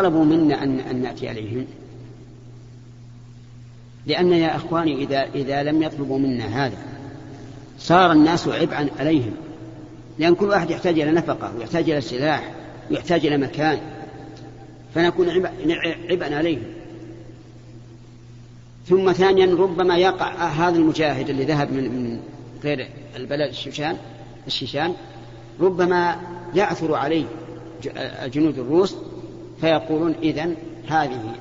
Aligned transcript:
طلبوا 0.00 0.24
منا 0.24 0.62
أن, 0.62 0.80
أن 0.80 1.02
نأتي 1.02 1.28
عليهم. 1.28 1.66
لأن 4.06 4.32
يا 4.32 4.56
إخواني 4.56 4.94
إذا, 5.04 5.28
إذا 5.34 5.62
لم 5.62 5.82
يطلبوا 5.82 6.18
منا 6.18 6.66
هذا 6.66 6.76
صار 7.78 8.12
الناس 8.12 8.48
عبئا 8.48 8.88
عليهم. 8.98 9.32
لأن 10.18 10.34
كل 10.34 10.44
واحد 10.44 10.70
يحتاج 10.70 11.00
إلى 11.00 11.10
نفقة 11.10 11.52
ويحتاج 11.56 11.90
إلى 11.90 12.00
سلاح 12.00 12.52
ويحتاج 12.90 13.26
إلى 13.26 13.38
مكان. 13.38 13.78
فنكون 14.94 15.28
عبئا 16.10 16.36
عليهم. 16.36 16.62
ثم 18.86 19.12
ثانيا 19.12 19.54
ربما 19.54 19.96
يقع 19.96 20.48
هذا 20.48 20.76
المجاهد 20.78 21.30
اللي 21.30 21.44
ذهب 21.44 21.72
من, 21.72 21.84
من 21.84 22.20
غير 22.64 22.88
البلد 23.16 23.48
الشيشان 23.48 23.96
الشيشان 24.46 24.94
ربما 25.60 26.16
يعثر 26.54 26.94
عليه 26.94 27.24
الجنود 27.96 28.58
الروس 28.58 28.96
فيقولون 29.60 30.14
إذن 30.22 30.56
هذه 30.88 31.34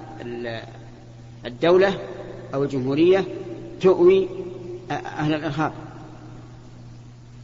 الدولة 1.46 2.00
أو 2.54 2.64
الجمهورية 2.64 3.26
تؤوي 3.82 4.28
أهل 4.92 5.34
الإرهاب. 5.34 5.72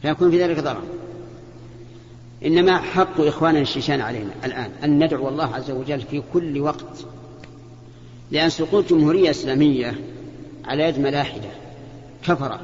فيكون 0.02 0.30
في 0.30 0.42
ذلك 0.42 0.60
ضرر. 0.60 0.82
إنما 2.44 2.78
حق 2.78 3.20
إخواننا 3.20 3.60
الشيشان 3.60 4.00
علينا 4.00 4.30
الآن 4.44 4.70
أن 4.84 5.04
ندعو 5.04 5.28
الله 5.28 5.54
عز 5.54 5.70
وجل 5.70 6.00
في 6.00 6.22
كل 6.32 6.60
وقت 6.60 7.06
لأن 8.30 8.50
سقوط 8.50 8.90
جمهورية 8.90 9.30
إسلامية 9.30 9.94
على 10.64 10.82
يد 10.82 10.98
ملاحدة 10.98 11.48
كفرة 12.22 12.60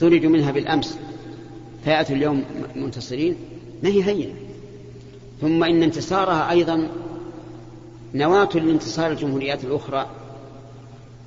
طردوا 0.00 0.30
منها 0.30 0.52
بالأمس 0.52 0.98
فيأتوا 1.84 2.16
اليوم 2.16 2.44
منتصرين 2.76 3.36
ما 3.82 3.88
هي 3.88 4.04
هينة؟ 4.04 4.34
ثم 5.40 5.64
إن 5.64 5.82
انتصارها 5.82 6.50
أيضا 6.50 6.88
نواة 8.14 8.48
لانتصار 8.54 9.10
الجمهوريات 9.10 9.64
الأخرى 9.64 10.06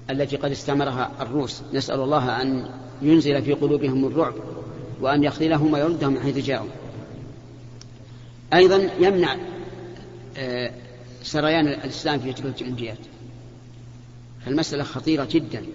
التي 0.09 0.35
قد 0.35 0.51
استمرها 0.51 1.11
الروس. 1.21 1.61
نسأل 1.73 1.99
الله 1.99 2.41
أن 2.41 2.69
ينزل 3.01 3.41
في 3.41 3.53
قلوبهم 3.53 4.05
الرعب 4.05 4.33
وأن 5.01 5.23
يخذلهم 5.23 5.73
ويردهم 5.73 6.13
من 6.13 6.19
حيث 6.19 6.37
جاءوا. 6.37 6.69
أيضا 8.53 8.89
يمنع 8.99 9.35
آه، 10.37 10.71
سريان 11.23 11.67
الإسلام 11.67 12.19
في 12.19 12.33
تلك 12.33 12.45
الجمهوريات 12.45 12.97
فالمسألة 14.45 14.83
خطيرة 14.83 15.27
جدا. 15.31 15.65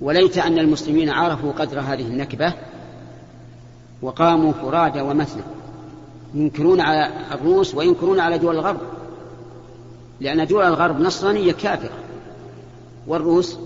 وليت 0.00 0.38
أن 0.38 0.58
المسلمين 0.58 1.10
عرفوا 1.10 1.52
قدر 1.52 1.80
هذه 1.80 2.06
النكبة 2.06 2.54
وقاموا 4.02 4.52
فرادى 4.52 5.00
ومثنى. 5.00 5.42
ينكرون 6.34 6.80
على 6.80 7.10
الروس 7.32 7.74
وينكرون 7.74 8.20
على 8.20 8.38
دول 8.38 8.54
الغرب. 8.54 8.80
لأن 10.20 10.46
دول 10.46 10.64
الغرب 10.64 11.00
نصرانية 11.00 11.52
كافرة. 11.52 11.98
والروس 13.06 13.58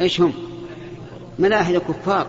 إيش 0.00 0.20
هم؟ 0.20 0.32
ملاحدة 1.38 1.78
كفار 1.78 2.26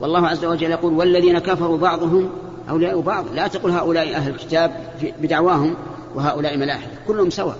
والله 0.00 0.28
عز 0.28 0.44
وجل 0.44 0.70
يقول 0.70 0.92
والذين 0.92 1.38
كفروا 1.38 1.78
بعضهم 1.78 2.30
أولياء 2.70 3.00
بعض. 3.00 3.24
لا 3.34 3.46
تقل 3.46 3.70
هؤلاء 3.70 4.14
أهل 4.14 4.30
الكتاب 4.30 4.92
بدعواهم 5.20 5.74
وهؤلاء 6.14 6.56
ملاحدة. 6.56 6.92
كلهم 7.06 7.30
سواء. 7.30 7.58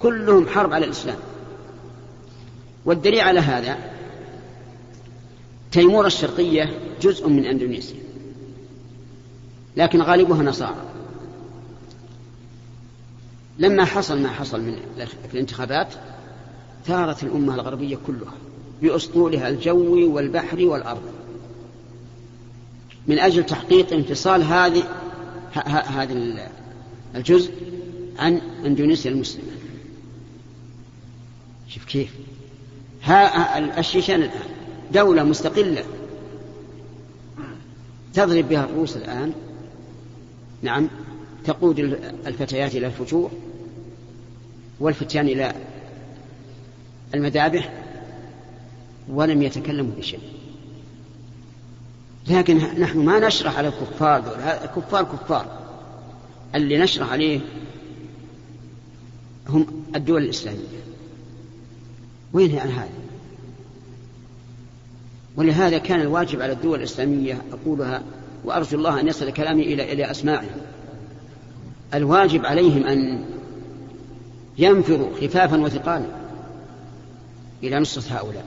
كلهم 0.00 0.48
حرب 0.48 0.72
على 0.72 0.84
الإسلام. 0.84 1.16
والدليل 2.84 3.20
على 3.20 3.40
هذا 3.40 3.78
تيمور 5.72 6.06
الشرقية 6.06 6.78
جزء 7.02 7.28
من 7.28 7.44
أندونيسيا. 7.44 8.03
لكن 9.76 10.02
غالبها 10.02 10.42
نصارى. 10.42 10.84
لما 13.58 13.84
حصل 13.84 14.22
ما 14.22 14.28
حصل 14.28 14.60
من 14.60 14.78
الانتخابات 15.32 15.94
ثارت 16.86 17.22
الأمة 17.22 17.54
الغربية 17.54 17.98
كلها 18.06 18.34
بأسطولها 18.82 19.48
الجوي 19.48 20.04
والبحري 20.04 20.66
والأرض. 20.66 21.02
من 23.06 23.18
أجل 23.18 23.46
تحقيق 23.46 23.92
انفصال 23.92 24.42
هذه 24.42 24.82
هذا 25.66 26.50
الجزء 27.14 27.52
عن 28.18 28.40
إندونيسيا 28.66 29.10
المسلمة. 29.10 29.50
شوف 31.68 31.84
كيف. 31.84 32.10
ها 33.02 33.78
الشيشان 33.80 34.22
الآن؟ 34.22 34.48
دولة 34.92 35.22
مستقلة. 35.22 35.84
تضرب 38.14 38.48
بها 38.48 38.64
الروس 38.64 38.96
الآن 38.96 39.32
نعم. 40.64 40.88
تقود 41.44 41.78
الفتيات 42.26 42.74
إلى 42.74 42.86
الفجور 42.86 43.30
والفتيان 44.80 45.28
إلى 45.28 45.54
المذابح 47.14 47.72
ولم 49.08 49.42
يتكلموا 49.42 49.92
بشيء. 49.98 50.20
لكن 52.28 52.56
نحن 52.56 52.98
ما 52.98 53.26
نشرح 53.26 53.58
على 53.58 53.68
الكفار 53.68 54.20
دول. 54.20 54.36
كفار 54.76 55.04
كفار. 55.04 55.58
اللي 56.54 56.78
نشرح 56.78 57.12
عليه 57.12 57.40
هم 59.48 59.66
الدول 59.96 60.22
الإسلامية. 60.22 60.84
وين 62.32 62.58
عن 62.58 62.68
هذا 62.68 62.88
ولهذا 65.36 65.78
كان 65.78 66.00
الواجب 66.00 66.42
على 66.42 66.52
الدول 66.52 66.78
الإسلامية 66.78 67.42
أقولها 67.52 68.02
وأرجو 68.44 68.78
الله 68.78 69.00
أن 69.00 69.08
يصل 69.08 69.30
كلامي 69.30 69.62
إلى 69.62 69.92
إلى 69.92 70.10
أسماعهم 70.10 70.60
الواجب 71.94 72.46
عليهم 72.46 72.86
أن 72.86 73.24
ينفروا 74.58 75.14
خفافا 75.20 75.60
وثقالا 75.60 76.06
إلى 77.62 77.80
نصرة 77.80 78.16
هؤلاء. 78.16 78.46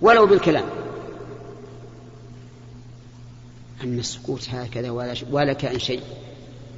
ولو 0.00 0.26
بالكلام. 0.26 0.64
أما 3.84 4.00
السكوت 4.00 4.48
هكذا 4.50 4.90
ولا, 4.90 5.14
ولا 5.30 5.52
كان 5.52 5.78
شيء. 5.78 6.00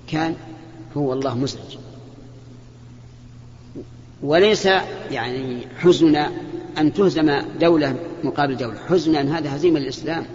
كان 0.08 0.36
هو 0.96 1.12
الله 1.12 1.34
مزعج. 1.34 1.76
وليس 4.22 4.66
يعني 5.10 5.66
حزننا 5.78 6.30
أن 6.78 6.92
تهزم 6.92 7.42
دولة 7.60 7.96
مقابل 8.24 8.56
دولة. 8.56 8.78
حزننا 8.88 9.20
أن 9.20 9.28
هذا 9.28 9.56
هزيمة 9.56 9.78
الإسلام 9.78 10.26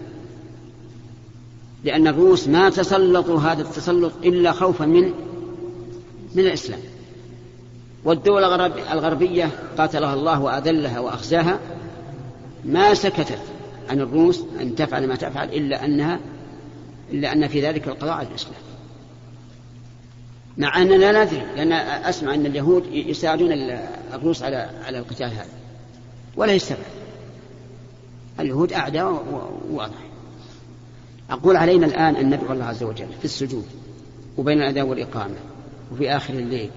لأن 1.84 2.08
الروس 2.08 2.48
ما 2.48 2.70
تسلطوا 2.70 3.40
هذا 3.40 3.62
التسلط 3.62 4.12
إلا 4.24 4.52
خوفا 4.52 4.86
من 4.86 5.04
من 6.36 6.46
الإسلام. 6.46 6.80
والدول 8.04 8.44
الغربية 8.92 9.50
قاتلها 9.78 10.14
الله 10.14 10.42
وأذلها 10.42 11.00
وأخزاها 11.00 11.60
ما 12.66 12.94
سكتت 12.94 13.40
عن 13.90 14.02
الروس 14.02 14.44
أن 14.62 14.76
تفعل 14.76 15.08
ما 15.08 15.16
تفعل 15.16 15.50
إلا 15.50 15.86
أنها 15.86 16.20
إلا 17.12 17.34
أن 17.34 17.48
في 17.48 17.62
ذلك 17.62 17.88
القضاء 17.88 18.14
على 18.14 18.28
الإسلام. 18.28 18.62
مع 20.58 20.82
أننا 20.82 21.12
لا 21.12 21.24
ندري 21.24 21.44
لأن 21.56 21.72
أسمع 22.04 22.34
أن 22.34 22.46
اليهود 22.46 22.84
يساعدون 22.92 23.52
الروس 24.14 24.44
على 24.44 24.70
على 24.86 25.00
القتال 25.00 25.32
هذا. 25.32 25.60
ولا 26.38 26.54
يستبعد 26.54 26.84
اليهود 28.40 28.74
أعداء 28.74 29.24
واضح 29.72 30.09
أقول 31.30 31.56
علينا 31.56 31.86
الآن 31.86 32.16
أن 32.16 32.36
ندعو 32.36 32.54
الله 32.54 32.66
عز 32.66 32.84
وجل 32.84 33.08
في 33.20 33.26
السجود 33.26 33.66
وبين 34.38 34.58
الأداء 34.58 34.86
والإقامة 34.86 35.36
وفي 35.92 36.10
آخر 36.16 36.34
الليل 36.34 36.70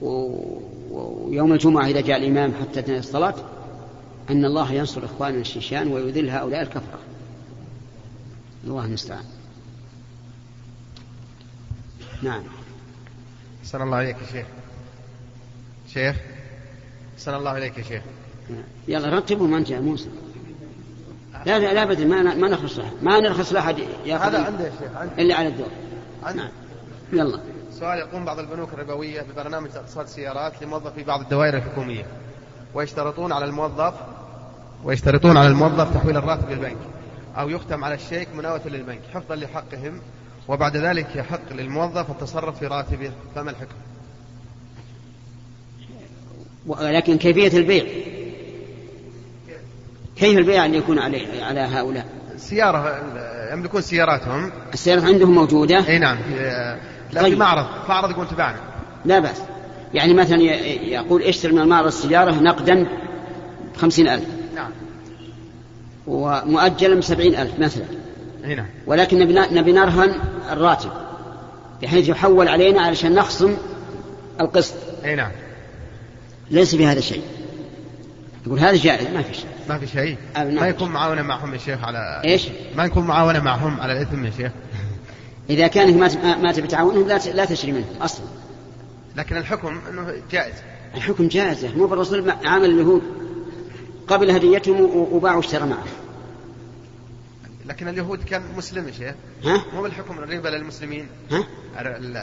ويوم 0.00 1.52
الجمعة 1.52 1.86
إذا 1.86 2.00
جاء 2.00 2.16
الإمام 2.16 2.52
حتى 2.54 2.82
تنتهي 2.82 2.98
الصلاة 2.98 3.34
أن 4.30 4.44
الله 4.44 4.72
ينصر 4.72 5.04
إخواننا 5.04 5.40
الشيشان 5.40 5.88
ويذل 5.88 6.30
هؤلاء 6.30 6.62
الكفرة. 6.62 6.98
الله 8.64 8.84
المستعان. 8.84 9.24
نعم. 12.22 12.42
أحسن 13.62 13.82
الله 13.82 13.96
عليك 13.96 14.16
يا 14.16 14.32
شيخ. 14.32 14.46
شيخ 15.94 16.16
أحسن 17.14 17.34
الله 17.34 17.50
عليك 17.50 17.78
يا 17.78 17.82
شيخ. 17.82 18.02
يلا 18.88 19.18
رتبهم 19.18 19.54
أنت 19.54 19.70
يا 19.70 19.80
موسى. 19.80 20.08
لا 21.46 21.58
لا 21.58 21.82
ابدا 21.82 22.04
ما 22.04 22.22
ما 22.22 22.48
نرخص 22.48 22.78
له 22.78 22.90
ما 23.02 23.20
نرخص 23.20 23.52
لأحد 23.52 23.76
هذا 24.06 24.44
عنده 24.44 24.64
يا 24.64 24.72
شيخ 24.80 24.96
عنده 24.96 25.14
إلا 25.18 25.34
على 25.34 25.48
الدور. 25.48 25.68
عنده 26.22 26.42
نعم. 26.42 26.50
يلا. 27.12 27.40
سؤال 27.72 27.98
يقوم 27.98 28.24
بعض 28.24 28.38
البنوك 28.38 28.72
الربوية 28.72 29.22
ببرنامج 29.22 29.70
اقساط 29.76 30.04
السيارات 30.04 30.62
لموظفي 30.62 31.02
بعض 31.02 31.20
الدوائر 31.20 31.56
الحكومية 31.56 32.06
ويشترطون 32.74 33.32
على 33.32 33.44
الموظف 33.44 33.94
ويشترطون 34.84 35.36
على 35.36 35.48
الموظف 35.48 35.94
تحويل 35.94 36.16
الراتب 36.16 36.50
للبنك 36.50 36.76
أو 37.36 37.48
يختم 37.48 37.84
على 37.84 37.94
الشيك 37.94 38.28
مناوة 38.34 38.60
للبنك 38.66 39.00
حفظا 39.14 39.36
لحقهم 39.36 40.00
وبعد 40.48 40.76
ذلك 40.76 41.16
يحق 41.16 41.52
للموظف 41.52 42.10
التصرف 42.10 42.58
في 42.58 42.66
راتبه. 42.66 43.10
فما 43.34 43.50
الحكم؟ 43.50 43.76
ولكن 46.66 47.18
كيفية 47.18 47.58
البيع؟ 47.58 47.95
كيف 50.16 50.38
البيع 50.38 50.64
أن 50.64 50.74
يكون 50.74 50.98
عليه 50.98 51.44
على 51.44 51.60
هؤلاء؟ 51.60 52.06
سيارة 52.36 53.02
يملكون 53.52 53.80
سياراتهم. 53.80 54.52
السيارات 54.74 55.04
عندهم 55.04 55.34
موجودة؟ 55.34 55.88
أي 55.88 55.98
نعم. 55.98 56.18
لا 57.12 57.22
طيب. 57.22 57.32
في 57.32 57.38
معرض 57.38 57.66
معرض 57.88 58.10
يقول 58.10 58.28
تبعنا 58.28 58.58
لا 59.04 59.18
بأس. 59.18 59.42
يعني 59.94 60.14
مثلا 60.14 60.42
يقول 60.42 61.22
اشتري 61.22 61.52
من 61.52 61.58
المعرض 61.58 61.86
السيارة 61.86 62.30
نقدا 62.30 62.86
بخمسين 63.74 64.08
ألف. 64.08 64.24
نعم. 64.54 64.70
ومؤجلا 66.06 66.94
بسبعين 66.94 67.34
ألف 67.34 67.58
مثلا. 67.58 67.84
هنا 68.44 68.54
نعم. 68.54 68.66
ولكن 68.86 69.18
نبي 69.50 69.72
نرهن 69.72 70.14
الراتب 70.50 70.90
بحيث 71.82 72.08
يحول 72.08 72.48
علينا 72.48 72.82
علشان 72.82 73.14
نخصم 73.14 73.56
القسط. 74.40 74.74
إي 75.04 75.14
نعم. 75.14 75.30
ليس 76.50 76.74
في 76.74 76.86
هذا 76.86 77.00
شيء 77.00 77.22
يقول 78.46 78.58
هذا 78.58 78.76
جائز 78.76 79.06
ما 79.14 79.22
في 79.22 79.34
شيء. 79.34 79.55
ما 79.68 79.78
في 79.78 79.86
شيء. 79.86 80.16
ما 80.36 80.68
يكون 80.68 80.88
معاونة 80.88 81.22
معهم 81.22 81.52
يا 81.52 81.58
شيخ 81.58 81.84
على 81.84 82.22
إيش؟ 82.24 82.48
ما 82.76 82.84
يكون 82.84 83.06
معاونة 83.06 83.40
معهم 83.40 83.80
على 83.80 83.92
الإثم 83.92 84.24
يا 84.24 84.30
شيخ. 84.30 84.52
إذا 85.50 85.66
كانت 85.66 85.96
ما 85.96 86.36
ما 86.36 86.52
تبي 86.52 86.68
تعاونهم 86.68 87.08
لا 87.08 87.18
لا 87.18 87.44
تشري 87.44 87.72
منهم 87.72 87.96
أصلا. 88.00 88.26
لكن 89.16 89.36
الحكم 89.36 89.80
أنه 89.90 90.14
جائز. 90.30 90.54
الحكم 90.94 91.28
جائز. 91.28 91.64
مو 91.64 91.86
بالرسول 91.86 92.30
عامل 92.30 92.70
اليهود 92.70 93.02
قبل 94.08 94.30
هديتهم 94.30 94.80
وباع 95.12 95.34
واشترى 95.34 95.66
معه. 95.66 95.84
لكن 97.66 97.88
اليهود 97.88 98.24
كان 98.24 98.42
مسلم 98.56 98.88
يا 98.88 98.92
شيخ. 98.92 99.14
ها؟ 99.44 99.64
مو 99.74 99.82
بالحكم 99.82 100.18
الربا 100.18 100.48
للمسلمين. 100.48 101.08
ها؟ 101.30 101.44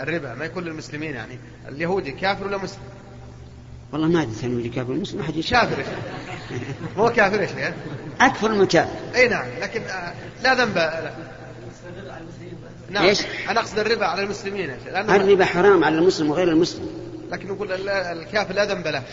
الربا 0.03 0.35
ما 0.35 0.45
يكون 0.45 0.63
للمسلمين 0.63 1.15
يعني. 1.15 1.39
اليهودي 1.69 2.11
كافر 2.11 2.47
ولا 2.47 2.57
مسلم؟ 2.57 2.81
والله 3.93 4.07
ما 4.07 4.21
أدري 4.21 4.35
كان 4.41 4.69
كافر 4.69 4.93
مسلم 4.93 5.19
احد 5.21 5.33
كافر 5.33 5.83
مو 6.97 7.09
كافر 7.09 7.41
يا 7.41 7.47
شيخ 7.47 7.73
أكفر 8.21 8.51
من 8.51 8.65
كافر. 8.65 8.89
إي 9.15 9.27
نعم 9.27 9.45
لكن 9.61 9.81
آه، 9.81 10.13
لا 10.43 10.53
ذنب. 10.53 10.77
نعم 12.89 13.03
إيش؟ 13.03 13.21
أنا 13.49 13.59
أقصد 13.59 13.79
الربا 13.79 14.05
على 14.05 14.23
المسلمين. 14.23 14.69
يا 14.69 14.77
شيخ 14.85 15.09
الربا 15.09 15.45
حرام 15.45 15.83
على 15.83 15.97
المسلم 15.97 16.31
وغير 16.31 16.47
المسلم. 16.47 16.87
لكن 17.31 17.47
نقول 17.47 17.71
الكافر 17.91 18.53
لا 18.53 18.65
ذنب 18.65 18.87
له. 18.87 19.03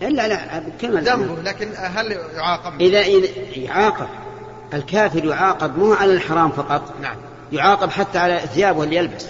لا 0.00 0.28
لا 0.28 0.62
كما 0.80 1.00
ذنبه 1.00 1.42
لكن 1.42 1.68
هل 1.76 2.12
يعاقب؟ 2.34 2.80
إذا 2.80 3.00
يعاقب. 3.56 4.08
الكافر 4.74 5.24
يعاقب 5.24 5.78
مو 5.78 5.92
على 5.92 6.12
الحرام 6.12 6.50
فقط. 6.50 6.94
نعم. 7.02 7.16
يعاقب 7.52 7.90
حتى 7.90 8.18
على 8.18 8.40
ثيابه 8.54 8.84
اللي 8.84 8.96
يلبس. 8.96 9.26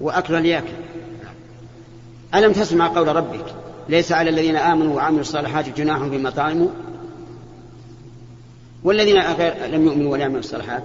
وأكل 0.00 0.34
اللي 0.34 0.48
يأكل. 0.48 0.72
ألم 2.34 2.52
تسمع 2.52 2.88
قول 2.88 3.16
ربك؟ 3.16 3.44
ليس 3.88 4.12
على 4.12 4.30
الذين 4.30 4.56
آمنوا 4.56 4.96
وعملوا 4.96 5.20
الصالحات 5.20 5.68
جناح 5.68 6.04
فيما 6.08 6.30
طعموا 6.30 6.68
والذين 8.84 9.16
لم 9.70 9.86
يؤمنوا 9.86 10.12
ولا 10.12 10.22
يعملوا 10.22 10.40
الصالحات؟ 10.40 10.82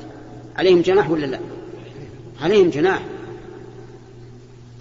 عليهم 0.57 0.81
جناح 0.81 1.09
ولا 1.09 1.25
لا؟ 1.25 1.39
عليهم 2.41 2.69
جناح. 2.69 3.01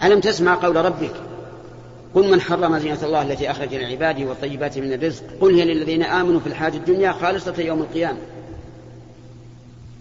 ألم 0.04 0.20
تسمع 0.20 0.54
قول 0.54 0.76
ربك؟ 0.76 1.12
قل 2.14 2.30
من 2.30 2.40
حرم 2.40 2.78
زينة 2.78 2.98
الله 3.02 3.22
التي 3.22 3.50
أخرج 3.50 3.74
لعباده 3.74 4.24
والطيبات 4.28 4.78
من 4.78 4.92
الرزق. 4.92 5.24
قل 5.40 5.54
هي 5.54 5.64
للذين 5.64 6.02
آمنوا 6.02 6.40
في 6.40 6.46
الحياة 6.46 6.74
الدنيا 6.74 7.12
خالصة 7.12 7.54
يوم 7.58 7.80
القيامة. 7.80 8.18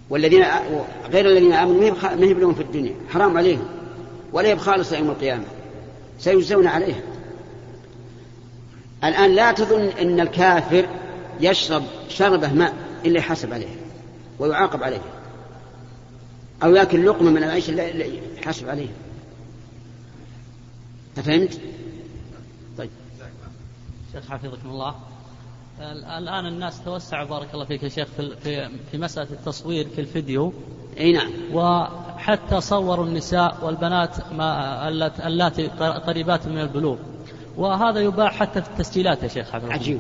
والذين 0.10 0.44
غير 1.12 1.26
الذين 1.26 1.54
آمنوا 1.54 1.92
ما 2.02 2.26
هي 2.26 2.34
لهم 2.34 2.54
في 2.54 2.62
الدنيا؟ 2.62 2.94
حرام 3.10 3.38
عليهم. 3.38 3.66
ولا 4.34 4.48
هي 4.48 4.56
بخالصة 4.56 4.98
يوم 4.98 5.10
القيامة. 5.10 5.44
سيجزون 6.20 6.68
عليها. 6.68 7.02
الآن 9.04 9.36
لا 9.36 9.52
تظن 9.52 9.82
أن 9.82 10.20
الكافر 10.20 10.88
يشرب 11.42 11.84
شربة 12.10 12.54
ماء 12.54 12.74
إلا 13.06 13.18
يحاسب 13.20 13.54
عليها 13.54 13.76
ويعاقب 14.40 14.84
عليها 14.84 15.02
أو 16.64 16.76
يأكل 16.76 17.06
لقمة 17.06 17.32
من 17.32 17.44
العيش 17.44 17.70
إلا 17.70 18.06
يحاسب 18.38 18.70
عليها 18.70 18.94
أفهمت؟ 21.18 21.60
طيب. 22.78 22.90
شيخ 24.14 24.30
حفظكم 24.30 24.70
الله. 24.70 24.96
الآن 26.18 26.46
الناس 26.46 26.84
توسعوا 26.84 27.28
بارك 27.28 27.54
الله 27.54 27.66
فيك 27.66 27.84
يا 27.84 27.90
شيخ 27.90 28.08
في 28.44 28.70
في 28.92 28.98
مسألة 28.98 29.28
التصوير 29.32 29.88
في 29.96 30.02
الفيديو. 30.02 30.54
أي 30.98 31.12
نعم. 31.12 31.32
وحتى 32.26 32.62
صوروا 32.62 33.06
النساء 33.06 33.58
والبنات 33.62 34.34
ما 34.34 34.88
اللاتي 35.28 35.68
قريبات 36.08 36.48
من 36.48 36.58
البلوغ. 36.58 36.98
وهذا 37.58 38.00
يباع 38.00 38.30
حتى 38.30 38.62
في 38.62 38.70
التسجيلات 38.70 39.24
يا 39.24 39.28
شيخ 39.28 39.52
حفظ 39.52 39.72
عجيب 39.72 40.00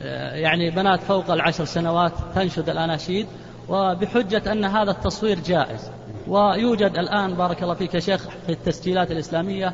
آه، 0.00 0.34
يعني 0.34 0.70
بنات 0.70 1.00
فوق 1.00 1.30
العشر 1.30 1.64
سنوات 1.64 2.12
تنشد 2.34 2.68
الأناشيد 2.68 3.26
وبحجة 3.68 4.52
أن 4.52 4.64
هذا 4.64 4.90
التصوير 4.90 5.38
جائز. 5.40 5.90
ويوجد 6.28 6.98
الآن 6.98 7.34
بارك 7.34 7.62
الله 7.62 7.74
فيك 7.74 7.94
يا 7.94 8.00
شيخ 8.00 8.28
في 8.46 8.52
التسجيلات 8.52 9.10
الإسلامية 9.10 9.72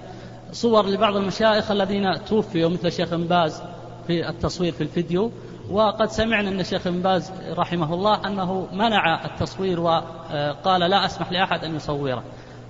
صور 0.53 0.87
لبعض 0.87 1.17
المشايخ 1.17 1.71
الذين 1.71 2.25
توفيوا 2.25 2.71
مثل 2.71 2.87
الشيخ 2.87 3.15
باز 3.15 3.63
في 4.07 4.29
التصوير 4.29 4.73
في 4.73 4.81
الفيديو. 4.81 5.31
وقد 5.71 6.11
سمعنا 6.11 6.49
أن 6.49 6.61
الشيخ 6.61 6.87
ابن 6.87 7.03
باز 7.03 7.33
رحمه 7.51 7.95
الله 7.95 8.27
أنه 8.27 8.69
منع 8.73 9.25
التصوير 9.25 9.81
وقال 9.81 10.81
لا 10.81 11.07
أسمح 11.07 11.33
لأحد 11.33 11.65
أن 11.65 11.77
يصوره. 11.77 12.23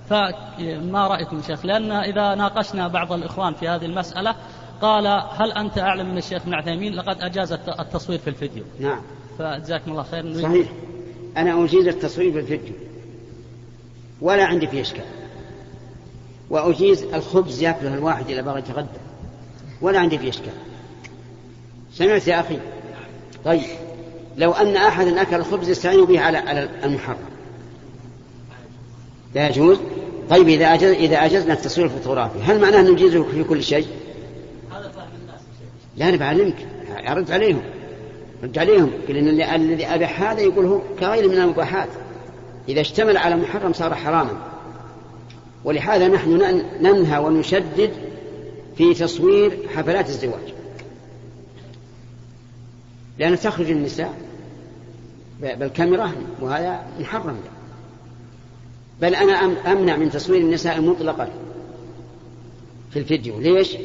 فما 0.09 1.07
رأيكم 1.07 1.41
شيخ؟ 1.41 1.65
لأن 1.65 1.91
إذا 1.91 2.35
ناقشنا 2.35 2.87
بعض 2.87 3.13
الإخوان 3.13 3.53
في 3.53 3.67
هذه 3.67 3.85
المسألة 3.85 4.35
قال 4.81 5.07
هل 5.07 5.51
أنت 5.51 5.77
أعلم 5.77 6.11
من 6.11 6.17
الشيخ 6.17 6.41
ابن 6.41 6.53
عثيمين 6.53 6.93
لقد 6.93 7.21
أجاز 7.21 7.51
التصوير 7.51 8.19
في 8.19 8.29
الفيديو. 8.29 8.63
نعم. 8.79 9.01
فجزاكم 9.39 9.91
الله 9.91 10.03
خير. 10.03 10.41
صحيح. 10.41 10.67
أنا 11.37 11.63
أجيز 11.63 11.87
التصوير 11.87 12.31
في 12.31 12.39
الفيديو. 12.39 12.73
ولا 14.21 14.45
عندي 14.45 14.67
فيه 14.67 14.81
إشكال. 14.81 15.05
وأجيز 16.49 17.03
الخبز 17.03 17.61
يأكله 17.61 17.93
الواحد 17.93 18.29
إذا 18.29 18.41
بغى 18.41 18.59
يتغدى 18.59 18.99
ولا 19.81 19.99
عندي 19.99 20.17
فيه 20.17 20.29
إشكال. 20.29 20.53
سمعت 21.91 22.27
يا 22.27 22.39
أخي؟ 22.39 22.59
طيب. 23.45 23.61
لو 24.37 24.51
أن 24.51 24.75
أحدا 24.75 25.21
أكل 25.21 25.35
الخبز 25.35 25.69
يستعين 25.69 26.05
به 26.05 26.19
على 26.19 26.37
على 26.37 26.69
المحرم. 26.83 27.17
لا 29.35 29.49
يجوز؟ 29.49 29.77
طيب 30.29 30.47
إذا 30.49 30.73
أجز 30.73 30.83
إذا 30.83 31.25
أجزنا 31.25 31.53
التصوير 31.53 31.87
الفوتوغرافي 31.87 32.39
هل 32.39 32.61
معناه 32.61 32.81
نجيزه 32.81 33.23
في 33.23 33.43
كل 33.43 33.63
شيء؟ 33.63 33.87
هذا 34.71 34.91
الناس 35.21 35.41
لا 35.97 36.09
أنا 36.09 36.17
بعلمك. 36.17 36.67
أرد 37.07 37.31
عليهم. 37.31 37.61
رد 38.43 38.57
عليهم. 38.57 38.91
قل 39.07 39.17
إن 39.17 39.41
الذي 39.41 39.85
أبح 39.85 40.21
هذا 40.21 40.41
يقول 40.41 40.65
هو 40.65 40.81
كغير 40.99 41.29
من 41.29 41.37
المباحات 41.37 41.89
إذا 42.69 42.81
اشتمل 42.81 43.17
على 43.17 43.35
محرم 43.35 43.73
صار 43.73 43.95
حراما. 43.95 44.37
ولهذا 45.63 46.07
نحن 46.07 46.61
ننهى 46.81 47.19
ونشدد 47.19 47.91
في 48.77 48.93
تصوير 48.93 49.57
حفلات 49.75 50.09
الزواج. 50.09 50.54
لأن 53.19 53.39
تخرج 53.39 53.71
النساء. 53.71 54.13
بالكاميرا 55.41 56.11
وهذا 56.41 56.85
محرم. 56.99 57.37
بل 59.01 59.15
أنا 59.15 59.33
أمنع 59.71 59.97
من 59.97 60.11
تصوير 60.11 60.41
النساء 60.41 60.81
مطلقا 60.81 61.29
في 62.91 62.99
الفيديو. 62.99 63.39
ليش؟ 63.39 63.77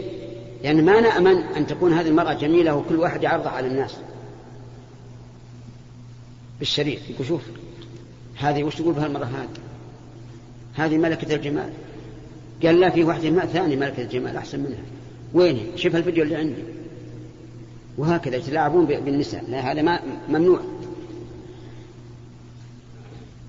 لأن 0.62 0.84
ما 0.84 1.00
نأمن 1.00 1.36
أن 1.36 1.66
تكون 1.66 1.92
هذه 1.92 2.08
المرأة 2.08 2.32
جميلة 2.32 2.74
وكل 2.74 2.96
واحد 2.96 3.22
يعرضها 3.22 3.50
على 3.50 3.66
الناس. 3.66 3.96
بالشريف. 6.58 7.10
يقول 7.10 7.26
شوف 7.26 7.42
هذه 8.36 8.64
وش 8.64 8.74
تقول 8.74 8.94
بها 8.94 9.06
المرأة 9.06 9.24
هذه؟ 9.24 9.48
هذه 10.74 10.98
ملكة 10.98 11.34
الجمال. 11.34 11.70
قال 12.62 12.80
لا 12.80 12.90
في 12.90 13.04
واحدة 13.04 13.30
ما 13.30 13.46
ثاني 13.46 13.76
ملكة 13.76 14.02
الجمال 14.02 14.36
أحسن 14.36 14.60
منها. 14.60 14.82
وين 15.34 15.66
شوف 15.76 15.96
الفيديو 15.96 16.24
اللي 16.24 16.36
عندي. 16.36 16.62
وهكذا 18.00 18.36
يتلاعبون 18.36 18.84
بالنساء. 18.84 19.44
لا 19.48 19.72
هذا 19.72 19.82
ما 19.82 20.00
ممنوع. 20.28 20.60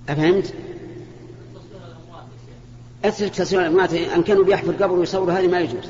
أفهمت؟ 0.09 0.53
أثبت 3.05 3.35
تصوير 3.35 3.61
الأموات 3.61 3.93
أن 3.93 4.23
كانوا 4.23 4.43
بيحفر 4.43 4.71
قبر 4.71 4.91
ويصوروا 4.91 5.33
هذه 5.33 5.47
ما 5.47 5.59
يجوز. 5.59 5.89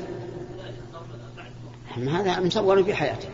هذا 1.96 2.40
مصور 2.40 2.84
في 2.84 2.94
حياته. 2.94 3.28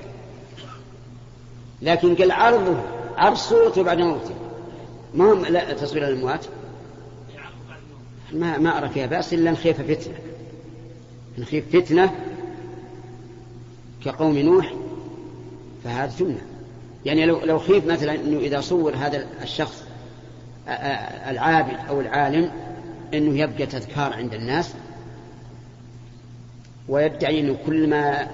لكن 1.82 2.14
قال 2.14 2.32
عرضه 2.32 2.80
عرض 3.16 3.36
صورته 3.36 3.82
بعد 3.82 3.98
موته. 3.98 4.34
ما 5.14 5.32
هم 5.32 5.44
لا 5.44 5.72
تصوير 5.72 6.08
الأموات؟ 6.08 6.46
ما 8.32 8.58
ما 8.58 8.78
أرى 8.78 8.88
فيها 8.88 9.06
بأس 9.06 9.34
إلا 9.34 9.50
نخيف 9.50 9.80
فتنة. 9.82 10.18
نخيف 11.38 11.76
فتنة 11.76 12.14
كقوم 14.04 14.38
نوح 14.38 14.74
فهذا 15.88 16.12
تمنع 16.18 16.40
يعني 17.06 17.26
لو 17.26 17.40
لو 17.44 17.58
خيف 17.58 17.86
مثلا 17.86 18.14
إنه 18.14 18.38
إذا 18.38 18.60
صور 18.60 18.96
هذا 18.96 19.26
الشخص 19.42 19.84
العابد 21.28 21.76
أو 21.88 22.00
العالم 22.00 22.50
إنه 23.14 23.40
يبقى 23.40 23.66
تذكار 23.66 24.12
عند 24.12 24.34
الناس 24.34 24.74
ويدعي 26.88 27.40
إنه 27.40 27.56
كل 27.66 27.90
ما 27.90 28.28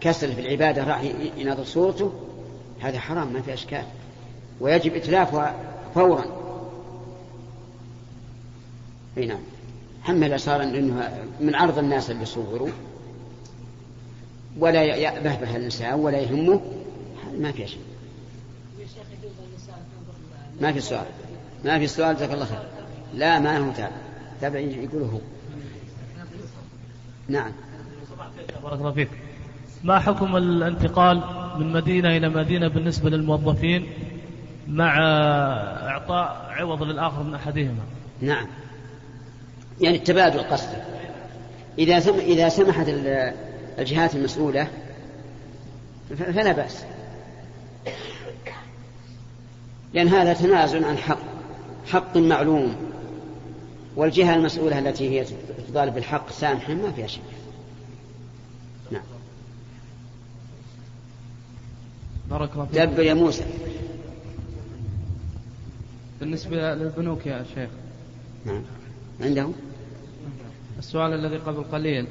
كسل 0.00 0.32
في 0.32 0.40
العبادة 0.40 0.84
راح 0.84 1.02
يناظر 1.36 1.64
صورته 1.64 2.12
هذا 2.80 2.98
حرام 2.98 3.32
ما 3.32 3.42
في 3.42 3.54
أشكال. 3.54 3.84
ويجب 4.60 4.94
إتلافها 4.94 5.54
فورا. 5.94 6.24
أي 9.18 9.26
نعم. 9.26 10.22
إذا 10.22 10.36
صار 10.36 10.62
إنه 10.62 11.10
من 11.40 11.54
عرض 11.54 11.78
الناس 11.78 12.10
اللي 12.10 12.24
صوروا 12.24 12.68
ولا 14.58 14.82
يأبه 14.82 15.34
به 15.34 15.56
الإنسان 15.56 15.94
ولا 15.94 16.18
يهمه. 16.18 16.60
ما 17.38 17.52
في 17.52 17.66
شيء. 17.66 17.80
ما 20.60 20.72
في 20.72 20.80
سؤال. 20.80 21.06
ما 21.64 21.78
في 21.78 21.86
سؤال 21.86 22.16
جزاك 22.16 22.32
الله 22.32 22.44
خير. 22.44 22.62
لا 23.14 23.38
ما 23.38 23.58
هو 23.58 23.72
تابع 23.72 23.90
تابع 24.40 24.58
يقول 24.58 25.02
هو. 25.02 25.18
نعم. 27.28 27.52
بارك 28.62 28.78
الله 28.78 28.92
فيك. 28.92 29.08
ما 29.84 29.98
حكم 29.98 30.36
الانتقال 30.36 31.22
من 31.58 31.72
مدينة 31.72 32.16
إلى 32.16 32.28
مدينة 32.28 32.68
بالنسبة 32.68 33.10
للموظفين 33.10 33.86
مع 34.68 34.98
إعطاء 35.88 36.46
عوض 36.50 36.82
للآخر 36.82 37.22
من 37.22 37.34
أحدهما؟ 37.34 37.82
نعم. 38.20 38.46
يعني 39.80 39.96
التبادل 39.96 40.40
قصدي 40.40 40.76
إذا. 41.78 41.98
إذا 42.18 42.48
سمحت 42.48 42.86
الجهات 43.78 44.14
المسؤولة 44.14 44.68
فلا 46.16 46.52
بأس. 46.52 46.84
لأن 49.94 50.08
هذا 50.08 50.32
تنازل 50.32 50.84
عن 50.84 50.98
حق 50.98 51.18
حق 51.86 52.16
معلوم 52.16 52.76
والجهة 53.96 54.34
المسؤولة 54.34 54.78
التي 54.78 55.10
هي 55.10 55.24
تطالب 55.68 55.94
بالحق 55.94 56.30
سامحا 56.30 56.74
ما 56.74 56.92
فيها 56.92 57.06
شيء 57.06 57.22
نعم. 58.90 59.02
بارك 62.30 62.52
الله 62.52 62.64
فيك. 62.64 62.78
دبر 62.80 63.02
يا 63.02 63.14
موسى. 63.14 63.44
بالنسبة 66.20 66.74
للبنوك 66.74 67.26
يا 67.26 67.44
شيخ. 67.54 67.70
نعم. 68.46 68.62
عندهم؟ 69.20 69.54
السؤال 70.78 71.12
الذي 71.12 71.36
قبل 71.36 71.64
قليل. 71.64 72.06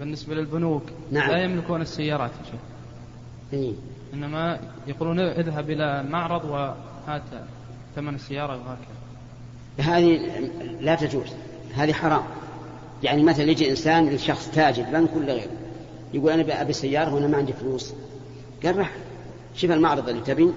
بالنسبة 0.00 0.34
للبنوك 0.34 0.82
نعم. 1.10 1.30
لا 1.30 1.44
يملكون 1.44 1.82
السيارات 1.82 2.30
يا 2.30 2.50
شيخ. 2.50 2.60
إيه؟ 3.52 3.72
إنما 4.12 4.58
يقولون 4.86 5.20
اذهب 5.20 5.70
إلى 5.70 6.00
المعرض 6.00 6.44
وهات 6.44 7.22
ثمن 7.96 8.14
السيارة 8.14 8.52
وهكذا. 8.56 9.02
هذه 9.78 10.20
لا 10.80 10.94
تجوز 10.94 11.26
هذه 11.74 11.92
حرام. 11.92 12.22
يعني 13.02 13.22
مثلا 13.22 13.44
يجي 13.44 13.70
إنسان 13.70 14.08
لشخص 14.08 14.50
تاجر 14.50 14.82
بنك 14.82 15.16
ولا 15.16 15.32
غيره 15.32 15.50
يقول 16.14 16.32
أنا 16.32 16.62
ابي 16.62 16.72
سياره 16.72 17.14
وأنا 17.14 17.26
ما 17.26 17.36
عندي 17.36 17.52
فلوس. 17.52 17.94
قال 18.64 18.78
رح 18.78 18.90
شوف 19.54 19.70
المعرض 19.70 20.08
اللي 20.08 20.20
تبي 20.20 20.50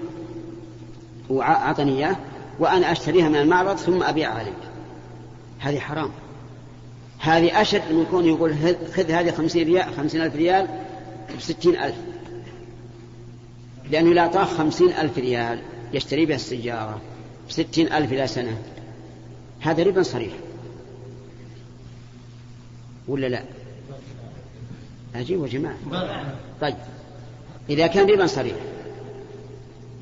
وأعطني 1.28 1.92
إياه 1.92 2.16
وأنا 2.58 2.92
أشتريها 2.92 3.28
من 3.28 3.36
المعرض 3.36 3.76
ثم 3.76 4.02
أبيعها 4.02 4.38
عليك. 4.38 4.54
هذه 5.58 5.78
حرام. 5.78 6.10
هذه 7.18 7.60
أشد 7.60 7.92
من 7.92 8.02
يكون 8.02 8.24
يقول 8.24 8.54
خذ 8.94 9.10
هذه 9.10 9.30
خمسين 9.30 9.66
ريال 9.66 9.94
خمسين 9.96 10.22
ألف 10.22 10.36
ريال 10.36 10.68
بستين 11.36 11.76
ألف. 11.76 11.96
لأنه 13.90 14.14
لا 14.14 14.20
أعطاه 14.20 14.44
خمسين 14.44 14.88
ألف 14.92 15.18
ريال 15.18 15.62
يشتري 15.92 16.26
بها 16.26 16.36
السيارة 16.36 17.00
بستين 17.48 17.92
ألف 17.92 18.12
إلى 18.12 18.26
سنة. 18.26 18.62
هذا 19.60 19.82
ربا 19.82 20.02
صريح. 20.02 20.32
ولا 23.08 23.26
لا؟ 23.26 23.42
عجيب 25.14 25.42
يا 25.42 25.48
جماعة. 25.48 25.76
طيب. 26.60 26.76
إذا 27.70 27.86
كان 27.86 28.10
ربا 28.10 28.26
صريح. 28.26 28.56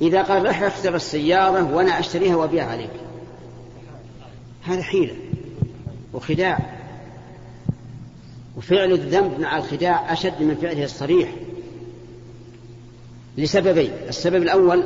إذا 0.00 0.22
قال 0.22 0.46
رح 0.46 0.62
اختر 0.62 0.94
السيارة 0.96 1.74
وأنا 1.74 1.98
أشتريها 1.98 2.36
وأبيعها 2.36 2.70
عليك. 2.70 2.90
هذا 4.62 4.82
حيلة 4.82 5.14
وخداع. 6.12 6.58
وفعل 8.56 8.92
الذنب 8.92 9.40
مع 9.40 9.56
الخداع 9.56 10.12
أشد 10.12 10.42
من 10.42 10.54
فعله 10.54 10.84
الصريح. 10.84 11.32
لسببين. 13.38 13.90
السبب 14.08 14.42
الأول 14.42 14.84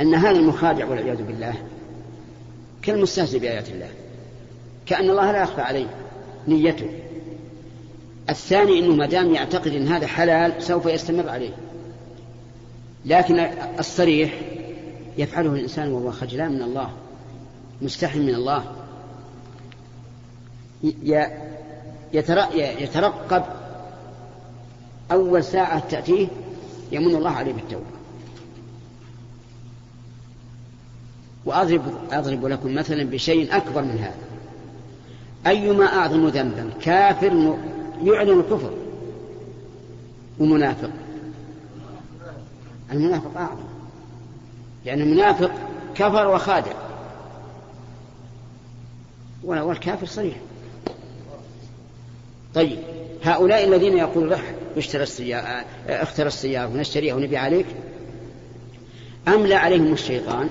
أن 0.00 0.14
هذا 0.14 0.38
المخادع 0.38 0.86
والعياذ 0.86 1.22
بالله 1.22 1.54
كالمستهزئ 2.82 3.38
بآيات 3.38 3.68
الله 3.68 3.88
كأن 4.86 5.10
الله 5.10 5.32
لا 5.32 5.42
يخفى 5.42 5.60
عليه 5.60 5.86
نيته. 6.48 6.90
الثاني 8.30 8.78
أنه 8.78 8.94
ما 8.94 9.06
دام 9.06 9.34
يعتقد 9.34 9.72
أن 9.72 9.88
هذا 9.88 10.06
حلال 10.06 10.62
سوف 10.62 10.86
يستمر 10.86 11.28
عليه. 11.28 11.52
لكن 13.04 13.48
الصريح 13.78 14.40
يفعله 15.18 15.52
الإنسان 15.52 15.92
وهو 15.92 16.10
خجلان 16.10 16.52
من 16.52 16.62
الله 16.62 16.90
مستحي 17.82 18.18
من 18.18 18.34
الله. 18.34 18.64
يترقب 22.80 23.42
أول 25.12 25.44
ساعة 25.44 25.88
تأتيه 25.88 26.28
يمن 26.92 27.14
الله 27.16 27.30
عليه 27.30 27.52
بالتوبة. 27.52 27.84
وأضرب 31.44 31.82
أضرب 32.12 32.46
لكم 32.46 32.74
مثلا 32.74 33.04
بشيء 33.04 33.56
أكبر 33.56 33.82
من 33.82 33.98
هذا. 33.98 34.26
أيما 35.46 35.84
أعظم 35.84 36.28
ذنبا 36.28 36.70
كافر 36.82 37.56
يعلن 38.04 38.40
الكفر 38.40 38.72
ومنافق. 40.38 40.90
المنافق 42.92 43.36
أعظم. 43.36 43.64
لأن 44.84 45.00
المنافق 45.00 45.50
كفر 45.94 46.28
وخادع. 46.28 46.72
والكافر 49.44 50.06
صريح. 50.06 50.36
طيب 52.54 52.78
هؤلاء 53.22 53.64
الذين 53.64 53.98
يقول 53.98 54.32
رح 54.32 54.54
اشترى 54.76 55.02
السيارة 55.02 55.64
اختر 55.88 56.26
السيارة 56.26 56.66
ونشتريها 56.66 57.14
ونبيع 57.14 57.40
عليك؟ 57.40 57.66
أملى 59.28 59.54
عليهم 59.54 59.92
الشيطان؟ 59.92 60.48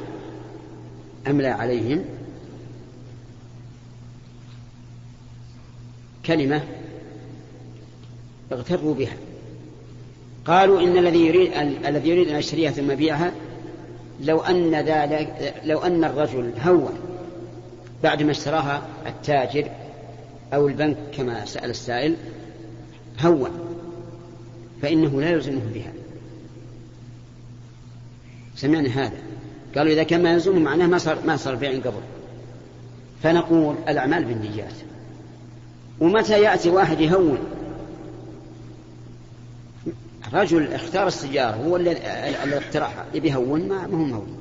أملى 1.27 1.47
عليهم؟ 1.47 2.05
كلمة 6.25 6.63
اغتروا 8.51 8.93
بها. 8.93 9.17
قالوا 10.45 10.81
إن 10.81 10.97
الذي 10.97 11.25
يريد 11.25 11.53
الذي 11.85 12.09
يريد 12.09 12.29
أن 12.29 12.35
يشتريها 12.35 12.71
ثم 12.71 12.91
يبيعها 12.91 13.31
لو 14.21 14.39
أن 14.39 14.75
ذلك 14.75 15.53
لو 15.63 15.79
أن 15.79 16.03
الرجل 16.03 16.53
هون 16.65 16.93
بعد 18.03 18.23
ما 18.23 18.31
اشتراها 18.31 18.87
التاجر 19.07 19.69
أو 20.53 20.67
البنك 20.67 20.97
كما 21.17 21.45
سأل 21.45 21.69
السائل 21.69 22.15
هون 23.21 23.74
فإنه 24.81 25.21
لا 25.21 25.29
يلزمه 25.29 25.61
بها 25.73 25.93
سمعنا 28.55 28.89
هذا. 28.89 29.17
قالوا 29.77 29.93
إذا 29.93 30.03
كان 30.03 30.23
ما 30.23 30.31
يلزمه 30.33 30.59
معناه 30.59 30.87
ما 30.87 30.97
صار 30.97 31.17
ما 31.25 31.37
صار 31.37 31.55
بيع 31.55 31.71
قبل. 31.71 32.01
فنقول 33.23 33.75
الأعمال 33.89 34.25
بالنيات. 34.25 34.73
ومتى 35.99 36.41
يأتي 36.41 36.69
واحد 36.69 36.99
يهون؟ 36.99 37.37
رجل 40.33 40.73
اختار 40.73 41.07
السيارة 41.07 41.55
هو 41.55 41.75
اللي 41.75 41.91
اقترحها 42.57 43.05
يبي 43.13 43.29
يهون 43.29 43.67
ما 43.67 43.85
هو 43.85 43.97
مهون. 43.97 44.37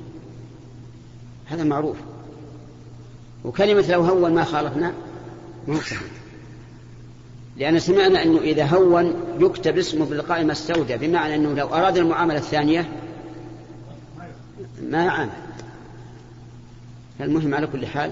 هذا 1.45 1.63
معروف. 1.63 1.97
وكلمة 3.45 3.91
لو 3.91 4.01
هون 4.01 4.33
ما 4.33 4.43
خالفنا 4.43 4.93
ما 5.67 5.75
هو 5.75 5.79
صحيح. 5.79 6.24
لأن 7.57 7.79
سمعنا 7.79 8.23
أنه 8.23 8.39
إذا 8.39 8.65
هون 8.65 9.13
يكتب 9.39 9.77
اسمه 9.77 10.05
بالقائمة 10.05 10.51
السوداء 10.51 10.97
بمعنى 10.97 11.35
أنه 11.35 11.53
لو 11.53 11.67
أراد 11.67 11.97
المعاملة 11.97 12.37
الثانية 12.37 12.89
ما 14.81 15.09
عامل. 15.09 15.31
المهم 17.21 17.53
على 17.53 17.67
كل 17.67 17.85
حال 17.85 18.11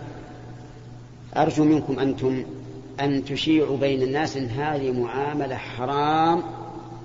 أرجو 1.38 1.64
منكم 1.64 2.00
أنتم 2.00 2.44
أن 3.00 3.26
تشيعوا 3.26 3.78
بين 3.78 4.02
الناس 4.02 4.38
أن 4.38 4.46
هذه 4.50 4.92
معاملة 4.92 5.56
حرام 5.56 6.44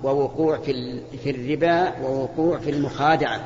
ووقوع 0.03 0.57
في 0.57 1.01
في 1.23 1.29
الربا 1.29 1.99
ووقوع 1.99 2.57
في 2.59 2.69
المخادعة. 2.69 3.41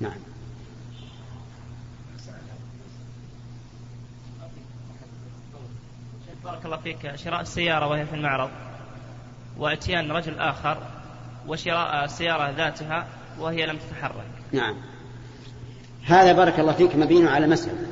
نعم. 0.00 0.25
بارك 6.46 6.64
الله 6.64 6.76
فيك 6.76 7.16
شراء 7.16 7.40
السيارة 7.40 7.86
وهي 7.86 8.06
في 8.06 8.14
المعرض. 8.14 8.50
واتيان 9.58 10.10
رجل 10.10 10.38
آخر 10.38 10.78
وشراء 11.48 12.04
السيارة 12.04 12.50
ذاتها 12.50 13.06
وهي 13.40 13.66
لم 13.66 13.76
تتحرك. 13.76 14.26
نعم. 14.52 14.74
هذا 16.04 16.32
بارك 16.32 16.60
الله 16.60 16.72
فيك 16.72 16.96
مبين 16.96 17.28
على 17.28 17.46
مسألة. 17.46 17.86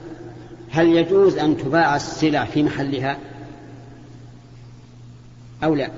هل 0.71 0.87
يجوز 0.87 1.39
أن 1.39 1.57
تباع 1.57 1.97
السلع 1.97 2.45
في 2.45 2.63
محلها؟ 2.63 3.19
أو 5.65 5.75
لا؟ 5.75 5.91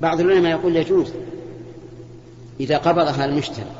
بعض 0.00 0.20
العلماء 0.20 0.50
يقول 0.50 0.76
يجوز 0.76 1.12
إذا 2.60 2.78
قبضها 2.78 3.24
المشتري 3.24 3.72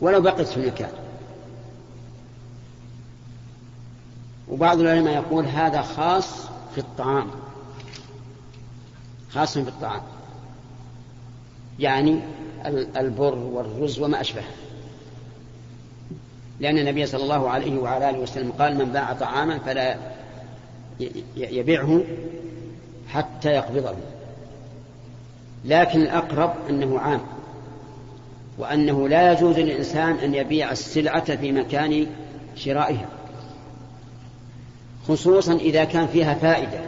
ولو 0.00 0.20
بقيت 0.20 0.48
في 0.48 0.56
المكان 0.56 0.90
وبعض 4.50 4.80
العلماء 4.80 5.14
يقول 5.14 5.46
هذا 5.46 5.82
خاص 5.82 6.46
في 6.74 6.78
الطعام. 6.78 7.30
خاص 9.30 9.58
في 9.58 9.68
الطعام. 9.68 10.02
يعني 11.78 12.20
البر 12.96 13.34
والرز 13.34 13.98
وما 13.98 14.20
أشبهه. 14.20 14.50
لأن 16.60 16.78
النبي 16.78 17.06
صلى 17.06 17.22
الله 17.22 17.50
عليه 17.50 17.78
وعلى 17.78 18.10
آله 18.10 18.18
وسلم 18.18 18.52
قال 18.52 18.78
من 18.78 18.84
باع 18.84 19.12
طعاما 19.12 19.58
فلا 19.58 19.96
يبيعه 21.36 22.00
حتى 23.08 23.48
يقبضه. 23.48 23.94
لكن 25.64 26.00
الأقرب 26.00 26.54
أنه 26.70 26.98
عام. 26.98 27.20
وأنه 28.58 29.08
لا 29.08 29.32
يجوز 29.32 29.58
للإنسان 29.58 30.14
أن 30.14 30.34
يبيع 30.34 30.72
السلعة 30.72 31.36
في 31.36 31.52
مكان 31.52 32.06
شرائها 32.54 33.19
خصوصا 35.10 35.54
إذا 35.54 35.84
كان 35.84 36.06
فيها 36.06 36.34
فائدة. 36.34 36.80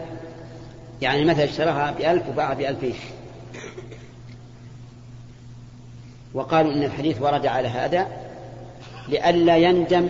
يعني 1.03 1.25
مثلا 1.25 1.45
اشتراها 1.45 1.91
بألف 1.91 2.29
وباعها 2.29 2.55
بألفين 2.55 2.95
وقالوا 6.35 6.73
إن 6.73 6.83
الحديث 6.83 7.23
ورد 7.23 7.47
على 7.47 7.69
هذا 7.69 8.07
لئلا 9.09 9.57
يندم 9.57 10.09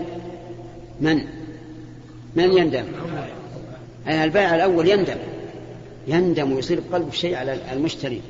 من؟ 1.01 1.25
من 2.37 2.59
يندم؟ 2.59 2.85
أي 4.09 4.25
البائع 4.25 4.55
الأول 4.55 4.89
يندم. 4.89 5.17
يندم 6.07 6.53
ويصير 6.53 6.81
بقلبه 6.91 7.11
شيء 7.11 7.37
على 7.37 7.59
المشتري. 7.73 8.23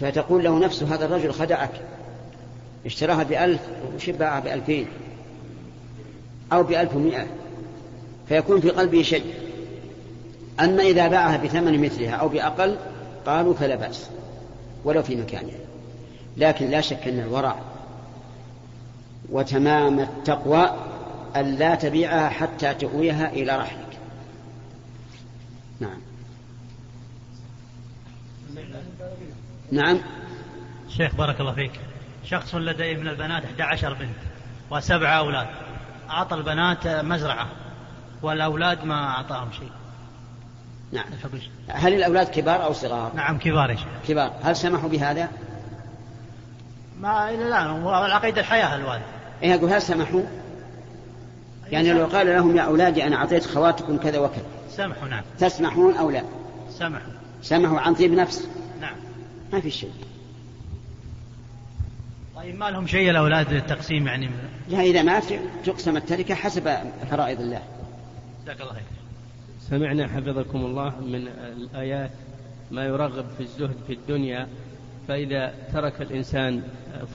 فتقول 0.00 0.44
له 0.44 0.58
نفسه 0.58 0.94
هذا 0.94 1.04
الرجل 1.04 1.32
خدعك. 1.32 1.70
اشتراها 2.86 3.22
بألف 3.22 3.60
وشبعها 3.94 4.40
بألفين؟ 4.40 4.86
أو 6.52 6.62
بألف 6.62 6.94
ومئة. 6.94 7.26
فيكون 8.28 8.60
في 8.60 8.70
قلبه 8.70 9.02
شيء. 9.02 9.34
أما 10.60 10.82
إذا 10.82 11.08
باعها 11.08 11.36
بثمن 11.36 11.84
مثلها 11.84 12.14
أو 12.14 12.28
بأقل 12.28 12.76
قالوا 13.26 13.54
فلا 13.54 13.76
بأس 13.76 14.10
ولو 14.84 15.02
في 15.02 15.16
مكانها. 15.16 15.58
لكن 16.36 16.70
لا 16.70 16.80
شك 16.80 17.08
أن 17.08 17.20
الورع 17.20 17.56
وتمام 19.30 20.00
التقوى 20.00 20.76
أن 21.36 21.54
لا 21.54 21.74
تبيعها 21.74 22.28
حتى 22.28 22.74
تؤويها 22.74 23.32
إلى 23.32 23.56
رحلك. 23.56 23.98
نعم. 25.80 25.98
نعم. 29.72 29.98
شيخ 30.88 31.14
بارك 31.14 31.40
الله 31.40 31.52
فيك. 31.52 31.72
شخص 32.24 32.54
لديه 32.54 32.96
من 32.96 33.08
البنات 33.08 33.44
11 33.44 33.94
بنت 33.94 34.18
وسبعة 34.70 35.18
أولاد. 35.18 35.46
أعطى 36.10 36.34
البنات 36.34 36.86
مزرعة. 36.86 37.48
والأولاد 38.22 38.84
ما 38.84 39.08
أعطاهم 39.08 39.52
شيء. 39.52 39.70
نعم. 40.92 41.04
هل 41.68 41.94
الأولاد 41.94 42.28
كبار 42.28 42.64
أو 42.64 42.72
صغار؟ 42.72 43.12
نعم 43.14 43.38
كبار 43.38 43.70
يا 43.70 43.76
شيخ. 43.76 43.86
كبار. 44.08 44.32
هل 44.42 44.56
سمحوا 44.56 44.88
بهذا؟ 44.88 45.28
ما 47.00 47.30
إلى 47.30 47.48
الآن. 47.48 47.86
على 47.86 48.14
قيد 48.14 48.38
الحياة 48.38 48.76
الوالد. 48.76 49.02
إيه 49.42 49.54
أقول 49.54 49.72
هل 49.72 49.82
سمحوا؟ 49.82 50.22
يعني 51.70 51.92
لو 51.92 52.06
قال 52.06 52.26
لهم 52.26 52.56
يا 52.56 52.62
أولادي 52.62 53.06
أنا 53.06 53.16
أعطيت 53.16 53.46
خواتكم 53.46 53.96
كذا 53.96 54.18
وكذا. 54.18 54.44
سمحوا 54.70 55.08
نعم. 55.08 55.22
تسمحون 55.38 55.96
أو 55.96 56.10
لا؟ 56.10 56.22
سمحوا. 56.70 57.12
سمحوا 57.42 57.80
عن 57.80 57.94
طيب 57.94 58.12
نفس؟ 58.12 58.48
نعم. 58.80 58.96
ما 59.52 59.60
في 59.60 59.70
شيء. 59.70 59.92
طيب 62.36 62.56
ما 62.56 62.70
لهم 62.70 62.86
شيء 62.86 63.10
الأولاد 63.10 63.52
للتقسيم 63.52 64.06
يعني؟ 64.06 64.30
لا 64.68 64.80
إذا 64.80 65.02
ما 65.02 65.22
تقسم 65.64 65.96
التركة 65.96 66.34
حسب 66.34 66.76
فرائض 67.10 67.40
الله. 67.40 67.62
جزاك 68.48 68.60
الله 68.60 68.72
خير. 68.72 68.82
سمعنا 69.60 70.08
حفظكم 70.08 70.58
الله 70.64 71.00
من 71.00 71.28
الآيات 71.28 72.10
ما 72.70 72.84
يرغب 72.84 73.26
في 73.36 73.42
الزهد 73.42 73.76
في 73.86 73.92
الدنيا 73.92 74.48
فإذا 75.08 75.54
ترك 75.72 76.02
الإنسان 76.02 76.62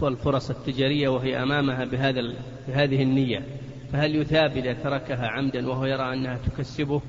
الفرص 0.04 0.50
التجارية 0.50 1.10
وهي 1.10 1.44
أمامها 1.44 1.86
بهذا 1.86 2.34
بهذه 2.68 3.04
النية 3.04 3.46
فهل 3.94 4.16
يثاب 4.16 4.58
إذا 4.58 4.74
تركها 4.74 5.28
عمدا 5.28 5.70
وهو 5.70 5.86
يرى 5.86 6.14
أنها 6.14 6.38
تكسبه؟ 6.38 7.02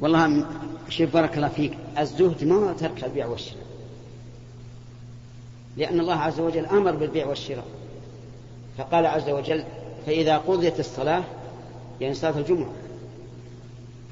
والله 0.00 0.46
شوف 0.88 1.14
بارك 1.14 1.36
الله 1.36 1.48
فيك 1.48 1.72
الزهد 1.98 2.44
ما 2.44 2.54
هو 2.54 2.72
ترك 2.72 3.04
البيع 3.04 3.26
والشراء 3.26 3.66
لأن 5.76 6.00
الله 6.00 6.14
عز 6.14 6.40
وجل 6.40 6.66
أمر 6.66 6.92
بالبيع 6.92 7.26
والشراء 7.26 7.66
فقال 8.78 9.06
عز 9.06 9.28
وجل 9.28 9.64
فإذا 10.06 10.38
قضيت 10.38 10.80
الصلاة 10.80 11.24
يعني 12.00 12.14
صلاة 12.14 12.38
الجمعة. 12.38 12.72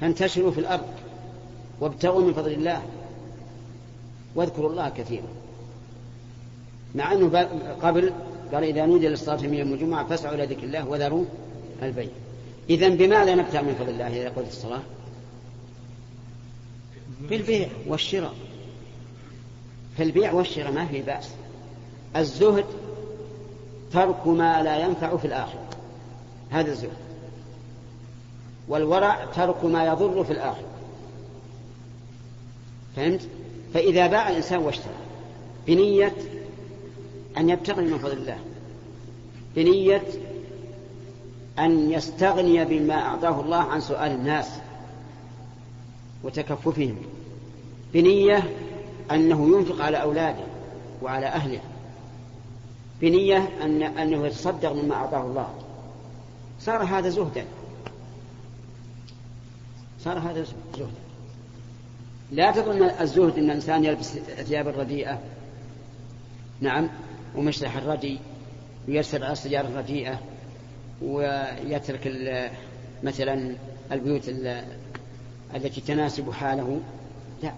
فانتشروا 0.01 0.51
في 0.51 0.59
الأرض 0.59 0.87
وابتغوا 1.79 2.21
من 2.21 2.33
فضل 2.33 2.51
الله. 2.51 2.81
واذكروا 4.35 4.69
الله 4.69 4.89
كثيرا. 4.89 5.27
مع 6.95 7.13
أنه 7.13 7.39
قبل 7.81 8.13
قال 8.53 8.63
إذا 8.63 8.85
نودي 8.85 9.07
للصلاة 9.07 9.41
من 9.41 9.53
يوم 9.53 9.73
الجمعة 9.73 10.07
فاسعوا 10.07 10.35
إلى 10.35 10.45
ذكر 10.45 10.63
الله 10.63 10.87
وذروا 10.87 11.25
البيع. 11.83 12.09
إذا 12.69 12.89
بماذا 12.89 13.35
نبتغي 13.35 13.61
من 13.61 13.75
فضل 13.75 13.89
الله 13.89 14.07
إذا 14.07 14.29
قضيت 14.29 14.47
الصلاة؟ 14.47 14.81
بالبيع 17.29 17.67
والشراء. 17.87 18.33
في 19.97 20.03
البيع 20.03 20.33
والشراء 20.33 20.71
ما 20.71 20.85
في 20.85 21.01
بأس. 21.01 21.29
الزهد 22.15 22.65
ترك 23.93 24.27
ما 24.27 24.63
لا 24.63 24.79
ينفع 24.79 25.17
في 25.17 25.25
الآخرة. 25.25 25.69
هذا 26.49 26.71
الزهد. 26.71 27.10
والورع 28.71 29.25
ترك 29.25 29.65
ما 29.65 29.85
يضر 29.85 30.23
في 30.23 30.33
الآخرة 30.33 30.67
فهمت؟ 32.95 33.27
فإذا 33.73 34.07
باع 34.07 34.29
الإنسان 34.29 34.59
واشترى 34.59 34.93
بنية 35.67 36.15
أن 37.37 37.49
يبتغي 37.49 37.85
من 37.85 37.97
فضل 37.97 38.11
الله 38.11 38.37
بنية 39.55 40.03
أن 41.59 41.91
يستغني 41.91 42.65
بما 42.65 42.93
أعطاه 42.93 43.41
الله 43.41 43.57
عن 43.57 43.81
سؤال 43.81 44.11
الناس 44.11 44.49
وتكففهم 46.23 46.95
بنية 47.93 48.43
أنه 49.11 49.57
ينفق 49.57 49.81
على 49.81 50.01
أولاده 50.01 50.43
وعلى 51.01 51.25
أهله 51.25 51.59
بنية 53.01 53.49
أن 53.63 53.83
أنه 53.83 54.27
يتصدق 54.27 54.71
مما 54.71 54.95
أعطاه 54.95 55.21
الله. 55.21 55.49
صار 56.59 56.83
هذا 56.83 57.09
زهدا. 57.09 57.45
صار 60.03 60.19
هذا 60.19 60.43
زهدا 60.43 60.89
لا 62.31 62.51
تظن 62.51 62.83
الزهد 62.83 63.37
أن 63.37 63.45
الإنسان 63.49 63.85
يلبس 63.85 64.07
ثياب 64.17 64.67
الرديئة 64.67 65.19
نعم 66.61 66.89
ومشلح 67.35 67.77
الردي 67.77 68.19
ويرسل 68.87 69.23
على 69.23 69.33
السيارة 69.33 69.67
الرديئة 69.67 70.19
ويترك 71.01 72.11
مثلا 73.03 73.55
البيوت 73.91 74.29
التي 75.55 75.81
تناسب 75.81 76.31
حاله. 76.31 76.81
لا. 77.43 77.53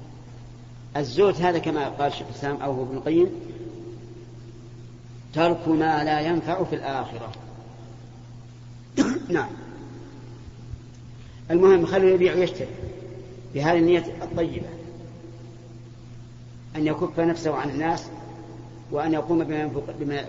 الزهد 0.98 1.42
هذا 1.42 1.58
كما 1.60 1.90
قال 1.90 2.14
شيخ 2.14 2.28
الإسلام 2.28 2.62
أو 2.62 2.84
ابن 2.84 2.98
القيم 2.98 3.30
ترك 5.34 5.68
ما 5.68 6.04
لا 6.04 6.20
ينفع 6.22 6.64
في 6.64 6.76
الآخرة. 6.76 7.32
نعم. 9.30 9.50
المهم 11.52 11.86
خلوا 11.86 12.10
يبيع 12.10 12.36
ويشتري 12.36 12.68
بهذه 13.54 13.78
النية 13.78 14.06
الطيبة. 14.22 14.68
أن 16.76 16.88
يكف 16.88 17.20
نفسه 17.20 17.56
عن 17.56 17.70
الناس 17.70 18.06
وأن 18.92 19.14
يقوم 19.14 19.44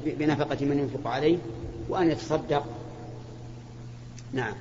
بنفقة 0.05 0.65
من 0.65 0.79
ينفق 0.79 1.11
عليه 1.11 1.39
وأن 1.89 2.11
يتصدق. 2.11 2.65
نعم. 4.33 4.55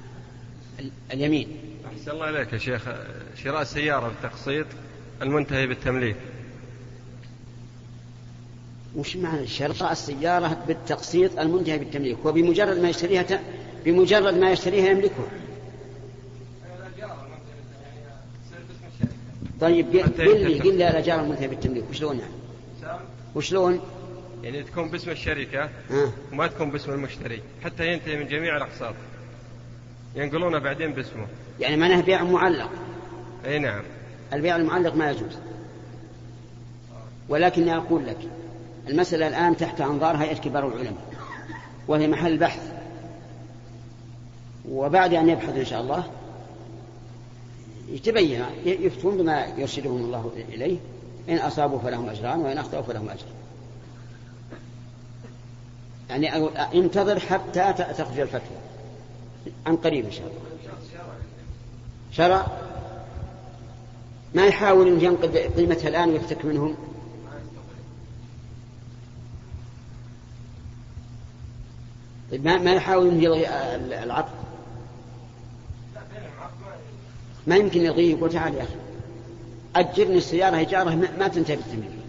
اليمين. 1.14 1.48
أحسن 1.94 2.12
الله 2.12 2.26
عليك 2.26 2.54
يا 2.54 2.58
شيخ. 2.58 2.82
شراء 3.44 3.62
السيارة 3.62 4.08
بالتقسيط 4.08 4.66
المنتهي 5.22 5.68
بالتمليك. 5.68 6.16
وش 8.96 9.16
معنى 9.16 9.48
شراء 9.48 9.92
السيارة 9.92 10.64
بالتقسيط 10.68 11.40
المنتهي 11.40 11.78
بالتمليك؟ 11.78 12.26
وبمجرد 12.26 12.78
ما 12.78 12.90
يشتريها 12.90 13.24
ت... 13.24 13.40
بمجرد 13.86 14.34
ما 14.34 14.52
يشتريها 14.52 14.90
يملكها. 14.90 15.28
طيب 19.64 19.88
قل 19.96 20.44
لي 20.44 20.60
قل 20.60 20.78
لي 20.78 20.90
الأجار 20.90 21.20
المنتهي 21.20 21.48
بالتمليك 21.48 21.84
وشلون 21.90 22.20
يعني؟ 22.20 22.34
وشلون؟ 23.36 23.80
يعني 24.44 24.64
تكون 24.64 24.90
باسم 24.90 25.12
الشركة 25.12 25.64
آه. 25.64 26.12
وما 26.32 26.48
تكون 26.48 26.72
باسم 26.72 26.92
المشتري 26.92 27.42
حتى 27.64 27.88
ينتهي 27.88 28.18
من 28.18 28.28
جميع 28.28 28.58
الأقساط. 28.58 28.96
ينقلونه 30.16 30.60
بعدين 30.60 30.94
باسمه. 30.94 31.28
يعني 31.60 31.78
معناه 31.78 32.02
بيع 32.02 32.24
معلق. 32.24 32.70
أي 33.46 33.60
نعم. 33.60 33.84
البيع 34.34 34.56
المعلق 34.56 34.96
ما 34.96 35.12
يجوز. 35.12 35.38
ولكني 37.30 37.78
أقول 37.78 38.08
لك 38.08 38.18
المسألة 38.90 39.28
الآن 39.28 39.58
تحت 39.58 39.82
أنظار 39.82 40.16
هيئة 40.16 40.38
كبار 40.38 40.68
العلماء 40.68 41.14
وهي 41.88 42.08
محل 42.08 42.38
بحث. 42.38 42.74
وبعد 44.70 45.14
أن 45.14 45.30
يبحث 45.30 45.58
إن 45.58 45.66
شاء 45.66 45.82
الله 45.82 46.04
يتبين 47.94 48.46
يفتون 48.66 49.18
بما 49.18 49.46
يرشدهم 49.58 49.98
الله 49.98 50.32
إليه. 50.50 50.78
إن 51.30 51.38
أصابوا 51.38 51.80
فلهم 51.80 52.10
أجران 52.10 52.40
وإن 52.40 52.58
أخطأوا 52.58 52.84
فلهم 52.84 53.10
أجر. 53.10 53.26
يعني 56.10 56.50
انتظر 56.80 57.20
حتى 57.20 57.74
تخرج 57.74 58.20
الفتوى. 58.20 58.58
عن 59.66 59.76
قريب 59.76 60.06
إن 60.06 60.12
شاء 60.12 60.28
الله. 60.28 60.40
شرع؟ 62.12 62.48
ما 64.34 64.46
يحاول 64.46 64.88
أن 64.88 65.02
ينقذ 65.02 65.38
قيمتها 65.38 65.88
الآن 65.88 66.10
ويفتك 66.10 66.46
منهم؟ 66.46 66.76
طيب 72.32 72.46
ما 72.46 72.58
ما 72.58 72.74
يحاول 72.74 73.10
أن 73.10 73.24
يلغي 73.24 73.48
العقد؟ 74.04 74.43
ما 77.48 77.56
يمكن 77.56 77.82
يلغيه 77.82 78.12
يقول 78.12 78.32
تعال 78.32 78.54
يا 78.54 78.62
أخي. 78.62 78.76
أجرني 79.76 80.18
السيارة 80.18 80.62
إجارة 80.62 80.96
ما 81.20 81.28
تنتهي 81.28 81.56
بالثمن 81.56 82.00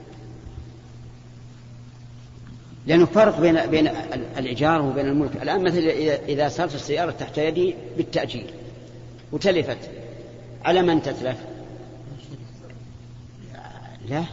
لأنه 2.86 3.04
فرق 3.04 3.40
بين 3.40 3.66
بين 3.66 3.88
الإيجار 4.38 4.82
وبين 4.82 5.06
الملك. 5.06 5.42
الآن 5.42 5.64
مثل 5.64 5.78
إذا 6.28 6.48
صارت 6.48 6.74
السيارة 6.74 7.10
تحت 7.10 7.38
يدي 7.38 7.74
بالتأجير 7.96 8.46
وتلفت. 9.32 9.78
على 10.64 10.82
من 10.82 11.02
تتلف؟ 11.02 11.36
لا. 14.08 14.24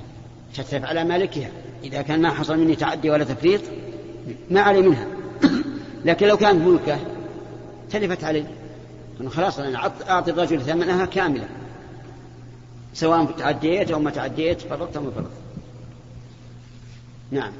تتلف 0.54 0.86
على 0.86 1.04
مالكها. 1.04 1.50
إذا 1.84 2.02
كان 2.02 2.22
ما 2.22 2.30
حصل 2.30 2.58
مني 2.58 2.76
تعدي 2.76 3.10
ولا 3.10 3.24
تفريط 3.24 3.62
ما 4.50 4.62
علي 4.62 4.82
منها. 4.82 5.08
لكن 6.06 6.28
لو 6.28 6.38
كانت 6.38 6.68
ملكة 6.68 7.00
تلفت 7.90 8.24
عليه 8.24 8.61
أنه 9.22 9.30
خلاص 9.30 9.60
أنا 9.60 9.92
أعطي 10.10 10.32
الرجل 10.32 10.62
ثمنها 10.62 11.06
كاملة 11.06 11.48
سواء 12.94 13.26
تعديت 13.26 13.92
أو 13.92 14.00
ما 14.00 14.12
تعديت 14.12 14.62
فرطت 14.62 14.98
أو 14.98 15.04
ما 15.04 15.12
فرطت 15.12 15.32
نعم. 17.32 17.52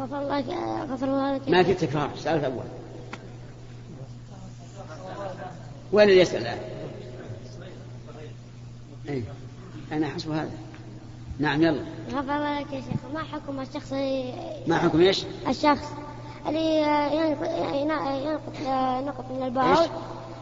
غفر 0.00 0.22
الله 0.22 0.84
غفر 0.84 1.06
الله 1.06 1.36
لك. 1.36 1.48
ما 1.48 1.62
في 1.62 1.74
تكرار. 1.74 2.10
السؤال 2.14 2.36
الأول 2.36 2.64
وين 5.92 6.08
اللي 6.08 6.20
يسأل 6.20 6.42
الآن؟ 6.42 6.58
أي 9.08 9.22
أنا 9.92 10.06
حسب 10.08 10.30
هذا. 10.30 10.50
نعم 11.38 11.62
يلا. 11.62 11.80
غفر 12.10 12.20
الله 12.20 12.60
لك 12.60 12.72
يا 12.72 12.80
شيخ. 12.80 13.12
ما 13.14 13.22
حكم 13.22 13.60
الشخص 13.60 13.92
ما 14.66 14.78
حكم 14.78 15.00
إيش؟ 15.00 15.24
الشخص 15.48 15.88
اللي 16.48 16.82
ينقض 18.24 18.52
نقض 19.06 19.32
من 19.32 19.42
البول 19.42 19.88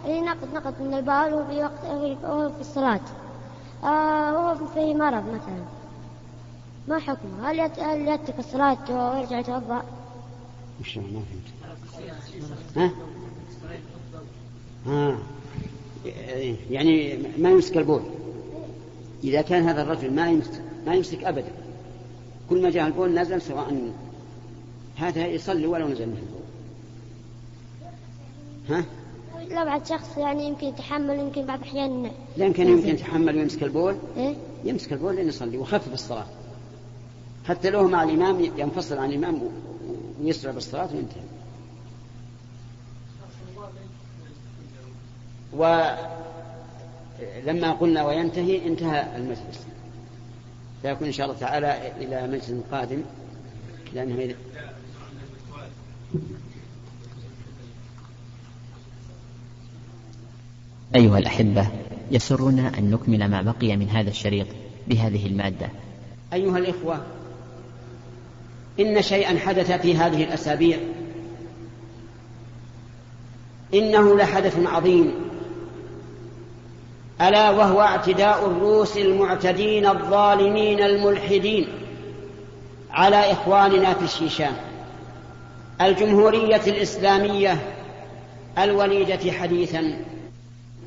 اللي 0.05 0.17
ينقض 0.19 0.55
نقض 0.55 0.75
من 0.81 0.95
البول 0.95 1.35
وهو 1.35 1.45
في 1.47 1.59
وقت 1.59 1.85
وهو 2.25 2.51
في 2.51 2.61
الصلاة 2.61 3.01
آه 3.85 4.35
وهو 4.35 4.67
في 4.75 4.95
مرض 4.95 5.25
مثلا 5.27 5.65
ما 6.89 6.99
حكمه؟ 6.99 7.51
هل 7.51 7.61
هل 7.61 8.09
يترك 8.09 8.39
الصلاة 8.39 8.79
ويرجع 8.91 9.39
يتوضأ؟ 9.39 9.85
وش 10.81 10.99
ما 10.99 11.03
فهمت 11.03 11.55
ها؟ 12.77 12.91
ها 14.87 15.19
يعني 16.71 17.19
ما 17.39 17.51
يمسك 17.51 17.77
البول 17.77 18.03
إذا 19.25 19.43
كان 19.43 19.63
هذا 19.63 19.83
الرجل 19.83 20.15
ما 20.15 20.31
يمسك 20.31 20.63
ما 20.87 20.95
يمسك 20.95 21.25
أبدا 21.25 21.53
كل 22.51 22.63
ما 22.63 22.71
جاء 22.71 22.87
البول 22.87 23.15
نزل 23.15 23.43
سواء 23.43 23.93
هذا 24.97 25.27
يصلي 25.27 25.67
ولو 25.67 25.89
نزل 25.89 26.07
منه 26.07 26.19
البول 26.19 26.45
ها؟ 28.69 28.85
لا 29.49 29.65
بعد 29.65 29.87
شخص 29.87 30.19
يعني 30.19 30.47
يمكن 30.47 30.67
يتحمل 30.67 31.19
يمكن 31.19 31.47
بعض 31.47 31.59
الأحيان 31.59 32.11
لا 32.37 32.47
يمكن 32.47 32.69
يمكن 32.69 32.89
يتحمل 32.89 33.37
ويمسك 33.37 33.63
البول. 33.63 33.97
إيه؟ 34.17 34.37
يمسك 34.65 34.93
البول 34.93 35.17
لين 35.17 35.29
يصلي 35.29 35.59
ويخفف 35.59 35.93
الصلاة 35.93 36.27
حتى 37.49 37.71
لو 37.71 37.89
مع 37.89 38.03
الإمام 38.03 38.41
ينفصل 38.41 38.99
عن 38.99 39.11
الإمام 39.11 39.43
ويسرع 40.23 40.53
بالصلاة 40.53 40.89
وينتهي. 40.95 41.23
ولما 45.53 45.97
قلنا 47.73 48.07
وينتهي 48.07 48.67
انتهى 48.67 49.17
المجلس. 49.17 49.67
سيكون 50.83 51.07
إن 51.07 51.13
شاء 51.13 51.27
الله 51.27 51.39
تعالى 51.39 51.93
إلى 51.97 52.27
مجلس 52.27 52.53
قادم. 52.73 53.03
لأنه 53.95 54.35
أيها 60.95 61.19
الأحبة 61.19 61.67
يسرنا 62.11 62.73
أن 62.79 62.91
نكمل 62.91 63.31
ما 63.31 63.43
بقي 63.43 63.77
من 63.77 63.89
هذا 63.89 64.11
الشريط 64.11 64.47
بهذه 64.89 65.27
المادة. 65.27 65.69
أيها 66.33 66.59
الإخوة 66.59 67.01
إن 68.81 69.03
شيئا 69.03 69.39
حدث 69.39 69.73
في 69.73 69.97
هذه 69.97 70.25
الأسابيع. 70.25 70.79
إنه 73.75 74.17
لحدث 74.17 74.59
عظيم. 74.67 75.15
ألا 77.21 77.51
وهو 77.51 77.81
اعتداء 77.81 78.47
الروس 78.47 78.97
المعتدين 78.97 79.87
الظالمين 79.87 80.81
الملحدين 80.81 81.69
على 82.91 83.33
إخواننا 83.33 83.95
في 83.95 84.05
الشيشان. 84.05 84.53
الجمهورية 85.81 86.63
الإسلامية 86.67 87.59
الوليدة 88.59 89.33
حديثا 89.33 89.97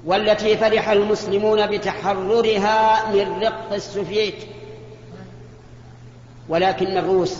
والتي 0.05 0.57
فرح 0.57 0.89
المسلمون 0.89 1.67
بتحررها 1.67 3.09
من 3.11 3.43
رق 3.43 3.73
السوفييت. 3.73 4.35
ولكن 6.49 6.97
الروس 6.97 7.37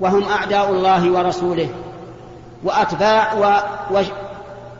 وهم 0.00 0.22
أعداء 0.22 0.70
الله 0.70 1.10
ورسوله 1.10 1.68
وأتباع 2.64 3.34
و 3.34 3.44
و 3.94 4.02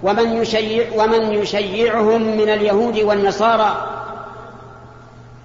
ومن 0.02 0.32
يشيع 0.32 0.86
ومن 0.96 1.32
يشيعهم 1.32 2.22
من 2.22 2.48
اليهود 2.48 2.98
والنصارى 2.98 3.86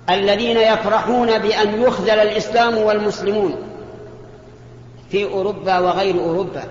الذين 0.10 0.58
يفرحون 0.58 1.38
بأن 1.38 1.82
يخذل 1.82 2.10
الإسلام 2.10 2.78
والمسلمون 2.78 3.56
في 5.10 5.26
أوروبا 5.26 5.80
وغير 5.80 6.20
أوروبا. 6.20 6.64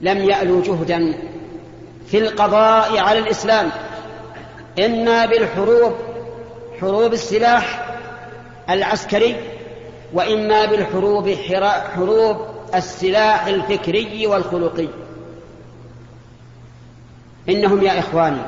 لم 0.00 0.18
يألوا 0.18 0.62
جهدا 0.62 1.14
في 2.06 2.18
القضاء 2.18 2.98
على 2.98 3.18
الإسلام. 3.18 3.70
إما 4.78 5.26
بالحروب 5.26 5.94
حروب 6.80 7.12
السلاح 7.12 7.86
العسكري 8.70 9.36
وإما 10.12 10.64
بالحروب 10.64 11.34
حروب 11.96 12.36
السلاح 12.74 13.46
الفكري 13.46 14.26
والخلقي. 14.26 14.88
إنهم 17.48 17.82
يا 17.82 17.98
إخواني 17.98 18.42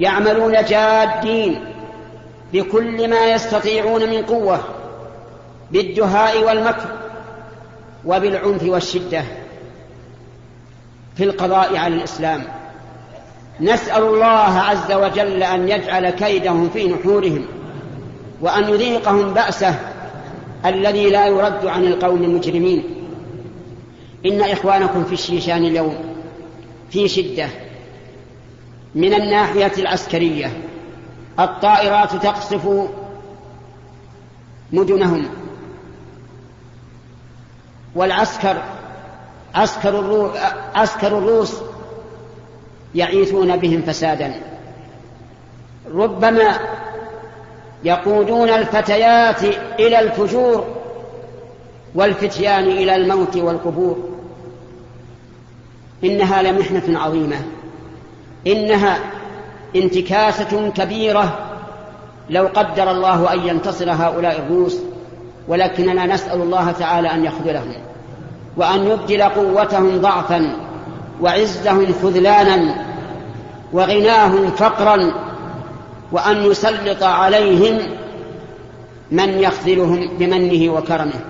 يعملون 0.00 0.64
جادين 0.64 1.64
بكل 2.52 3.10
ما 3.10 3.26
يستطيعون 3.26 4.10
من 4.10 4.22
قوة 4.22 4.60
بالدهاء 5.70 6.44
والمكر 6.44 6.88
وبالعنف 8.04 8.62
والشدة. 8.62 9.24
في 11.18 11.24
القضاء 11.24 11.76
على 11.76 11.94
الإسلام. 11.94 12.44
نسأل 13.60 14.02
الله 14.02 14.58
عز 14.58 14.92
وجل 14.92 15.42
أن 15.42 15.68
يجعل 15.68 16.10
كيدهم 16.10 16.68
في 16.68 16.88
نحورهم 16.88 17.44
وأن 18.40 18.68
يذيقهم 18.68 19.34
بأسه 19.34 19.78
الذي 20.66 21.10
لا 21.10 21.26
يرد 21.26 21.66
عن 21.66 21.84
القوم 21.84 22.22
المجرمين. 22.22 22.84
إن 24.26 24.40
إخوانكم 24.40 25.04
في 25.04 25.12
الشيشان 25.12 25.64
اليوم 25.64 25.96
في 26.90 27.08
شدة 27.08 27.48
من 28.94 29.14
الناحية 29.14 29.72
العسكرية 29.78 30.52
الطائرات 31.40 32.12
تقصف 32.12 32.88
مدنهم 34.72 35.28
والعسكر 37.94 38.62
عسكر 39.58 39.88
الروس, 39.88 40.30
عسكر 40.74 41.18
الروس 41.18 41.54
يعيثون 42.94 43.56
بهم 43.56 43.82
فسادا. 43.82 44.34
ربما 45.94 46.58
يقودون 47.84 48.48
الفتيات 48.48 49.42
إلى 49.78 50.00
الفجور 50.00 50.66
والفتيان 51.94 52.64
إلى 52.64 52.96
الموت 52.96 53.36
والقبور. 53.36 54.08
إنها 56.04 56.42
لمحنة 56.42 56.98
عظيمة. 56.98 57.36
إنها 58.46 58.98
انتكاسة 59.76 60.70
كبيرة. 60.70 61.38
لو 62.30 62.46
قدر 62.54 62.90
الله 62.90 63.32
أن 63.32 63.48
ينتصر 63.48 63.90
هؤلاء 63.90 64.38
الروس 64.38 64.78
ولكننا 65.48 66.06
نسأل 66.06 66.42
الله 66.42 66.72
تعالى 66.72 67.10
أن 67.10 67.24
يخذلهم. 67.24 67.87
وأن 68.58 68.86
يبدل 68.86 69.22
قوتهم 69.22 70.00
ضعفا 70.00 70.56
وعزهم 71.20 71.94
خذلانا 72.02 72.74
وغناهم 73.72 74.50
فقرا 74.50 75.12
وأن 76.12 76.44
يسلط 76.44 77.02
عليهم 77.02 77.78
من 79.10 79.28
يخذلهم 79.38 80.08
بمنه 80.18 80.72
وكرمه. 80.72 81.20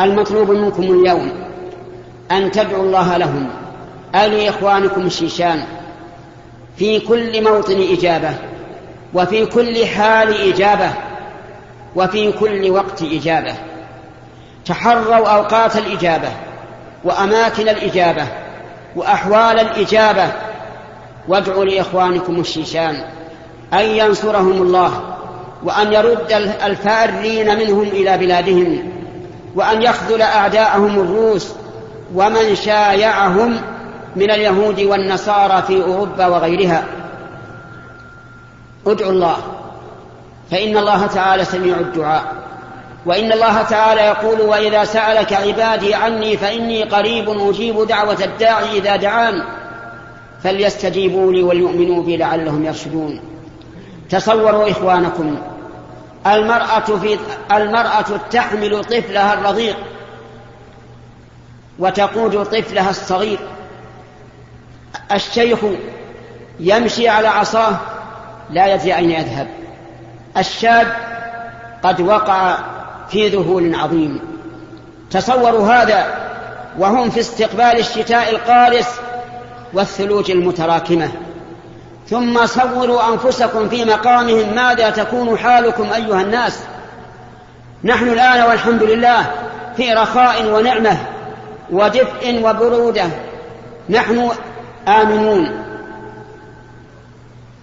المطلوب 0.00 0.50
منكم 0.50 0.82
اليوم 0.82 1.32
أن 2.30 2.50
تدعوا 2.50 2.82
الله 2.82 3.16
لهم. 3.16 3.48
ألي 4.14 4.48
إخوانكم 4.48 5.06
الشيشان 5.06 5.62
في 6.76 7.00
كل 7.00 7.44
موطن 7.44 7.80
إجابة 7.92 8.34
وفي 9.14 9.46
كل 9.46 9.86
حال 9.86 10.52
إجابة 10.52 10.90
وفي 11.96 12.32
كل 12.32 12.70
وقت 12.70 13.02
إجابة. 13.02 13.71
تحروا 14.64 15.26
أوقات 15.26 15.76
الإجابة 15.76 16.28
وأماكن 17.04 17.68
الإجابة 17.68 18.26
وأحوال 18.96 19.60
الإجابة. 19.60 20.32
وادعوا 21.28 21.64
لإخوانكم 21.64 22.40
الشيشان 22.40 23.04
أن 23.72 23.84
ينصرهم 23.84 24.62
الله 24.62 25.16
وأن 25.62 25.92
يرد 25.92 26.32
الفارين 26.64 27.58
منهم 27.58 27.82
إلى 27.82 28.18
بلادهم 28.18 28.92
وأن 29.54 29.82
يخذل 29.82 30.22
أعداءهم 30.22 31.00
الروس 31.00 31.52
ومن 32.14 32.54
شايعهم 32.54 33.60
من 34.16 34.30
اليهود 34.30 34.80
والنصارى 34.80 35.62
في 35.62 35.82
أوروبا 35.82 36.26
وغيرها. 36.26 36.84
ادعوا 38.86 39.12
الله 39.12 39.36
فإن 40.50 40.76
الله 40.76 41.06
تعالى 41.06 41.44
سميع 41.44 41.76
الدعاء. 41.76 42.24
وإن 43.06 43.32
الله 43.32 43.62
تعالى 43.62 44.00
يقول 44.00 44.40
وإذا 44.40 44.84
سألك 44.84 45.32
عبادي 45.32 45.94
عني 45.94 46.36
فإني 46.36 46.82
قريب 46.82 47.28
أجيب 47.28 47.86
دعوة 47.86 48.24
الداعي 48.24 48.78
إذا 48.78 48.96
دعان 48.96 49.44
فليستجيبوا 50.42 51.32
لي 51.32 51.42
وليؤمنوا 51.42 52.02
بي 52.02 52.16
لعلهم 52.16 52.64
يرشدون. 52.64 53.20
تصوروا 54.10 54.70
إخوانكم 54.70 55.38
المرأة 56.26 56.80
في 56.80 57.18
المرأة 57.52 58.20
تحمل 58.30 58.84
طفلها 58.84 59.34
الرضيع 59.34 59.74
وتقود 61.78 62.44
طفلها 62.44 62.90
الصغير. 62.90 63.38
الشيخ 65.12 65.58
يمشي 66.60 67.08
على 67.08 67.28
عصاه 67.28 67.76
لا 68.50 68.74
يدري 68.74 68.96
أين 68.96 69.10
يذهب. 69.10 69.48
الشاب 70.36 70.86
قد 71.82 72.00
وقع 72.00 72.58
في 73.12 73.28
ذهول 73.28 73.74
عظيم 73.74 74.20
تصوروا 75.10 75.68
هذا 75.68 76.06
وهم 76.78 77.10
في 77.10 77.20
استقبال 77.20 77.78
الشتاء 77.78 78.30
القارس 78.30 79.00
والثلوج 79.72 80.30
المتراكمة. 80.30 81.08
ثم 82.10 82.46
صوروا 82.46 83.12
أنفسكم 83.12 83.68
في 83.68 83.84
مقامهم 83.84 84.54
ماذا 84.54 84.90
تكون 84.90 85.38
حالكم 85.38 85.92
أيها 85.92 86.20
الناس؟ 86.20 86.58
نحن 87.84 88.08
الآن 88.08 88.42
والحمد 88.42 88.82
لله 88.82 89.30
في 89.76 89.92
رخاء 89.92 90.54
ونعمة 90.54 90.98
ودفء 91.70 92.42
وبرودة. 92.44 93.06
نحن 93.90 94.30
آمنون. 94.88 95.64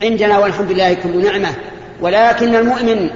عندنا 0.04 0.38
والحمد 0.40 0.72
لله 0.72 0.94
كل 0.94 1.24
نعمة 1.24 1.50
ولكن 2.02 2.56
المؤمن 2.56 3.10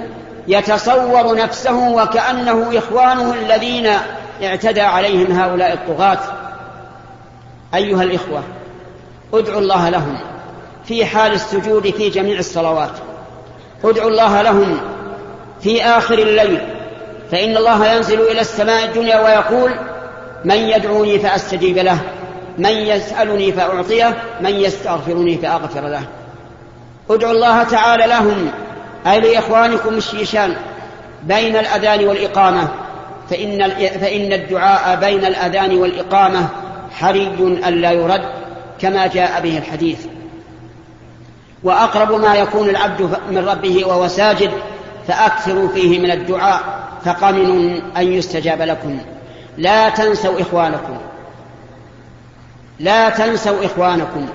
يتصور 0.48 1.36
نفسه 1.36 1.88
وكأنه 1.88 2.78
إخوانه 2.78 3.34
الذين 3.34 3.90
اعتدى 4.42 4.80
عليهم 4.80 5.32
هؤلاء 5.32 5.72
الطغاة. 5.72 6.18
أيها 7.74 8.02
الإخوة 8.02 8.42
ادعوا 9.34 9.60
الله 9.60 9.88
لهم 9.88 10.18
في 10.84 11.06
حال 11.06 11.32
السجود 11.32 11.90
في 11.90 12.10
جميع 12.10 12.38
الصلوات. 12.38 12.90
ادعوا 13.84 14.10
الله 14.10 14.42
لهم 14.42 14.80
في 15.60 15.84
آخر 15.84 16.18
الليل 16.18 16.60
فإن 17.30 17.56
الله 17.56 17.86
ينزل 17.86 18.20
إلى 18.20 18.40
السماء 18.40 18.84
الدنيا 18.84 19.20
ويقول 19.20 19.74
من 20.44 20.56
يدعوني 20.56 21.18
فأستجيب 21.18 21.78
له 21.78 21.98
من 22.58 22.70
يسألني 22.70 23.52
فأعطيه 23.52 24.16
من 24.40 24.54
يستغفرني 24.54 25.38
فأغفر 25.38 25.80
له. 25.80 26.02
ادعوا 27.10 27.32
الله 27.32 27.62
تعالى 27.62 28.06
لهم 28.06 28.50
أي 29.06 29.20
لإخوانكم 29.20 29.94
الشيشان 29.94 30.56
بين 31.22 31.56
الأذان 31.56 32.04
والإقامة 32.04 32.68
فإن, 33.30 33.68
فإن 34.00 34.32
الدعاء 34.32 35.00
بين 35.00 35.24
الأذان 35.24 35.76
والإقامة 35.76 36.48
حري 36.90 37.26
ألا 37.66 37.92
يرد 37.92 38.24
كما 38.80 39.06
جاء 39.06 39.40
به 39.40 39.58
الحديث. 39.58 40.06
وأقرب 41.62 42.12
ما 42.12 42.34
يكون 42.34 42.68
العبد 42.68 43.18
من 43.30 43.48
ربه 43.48 43.86
وهو 43.86 44.08
ساجد 44.08 44.50
فأكثروا 45.08 45.68
فيه 45.68 45.98
من 45.98 46.10
الدعاء 46.10 46.60
فقمن 47.04 47.80
أن 47.96 48.12
يستجاب 48.12 48.62
لكم. 48.62 48.98
لا 49.58 49.88
تنسوا 49.88 50.40
إخوانكم. 50.40 50.96
لا 52.80 53.10
تنسوا 53.10 53.64
إخوانكم. 53.64 54.26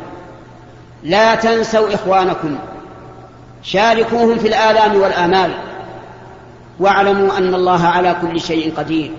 لا 1.03 1.35
تنسوا 1.35 1.93
إخوانكم. 1.93 2.57
شاركوهم 3.63 4.37
في 4.37 4.47
الآلام 4.47 4.95
والآمال. 4.95 5.51
واعلموا 6.79 7.37
أن 7.37 7.55
الله 7.55 7.85
على 7.87 8.15
كل 8.21 8.41
شيء 8.41 8.73
قدير. 8.77 9.11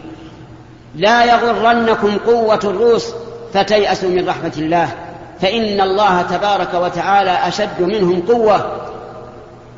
لا 0.97 1.25
يغرنكم 1.25 2.19
قوة 2.27 2.61
الروس 2.65 3.15
فتيأسوا 3.55 4.09
من 4.09 4.29
رحمة 4.29 4.53
الله. 4.57 4.89
فإن 5.41 5.81
الله 5.81 6.23
تبارك 6.23 6.75
وتعالى 6.75 7.31
أشد 7.31 7.81
منهم 7.81 8.23
قوة. 8.29 8.77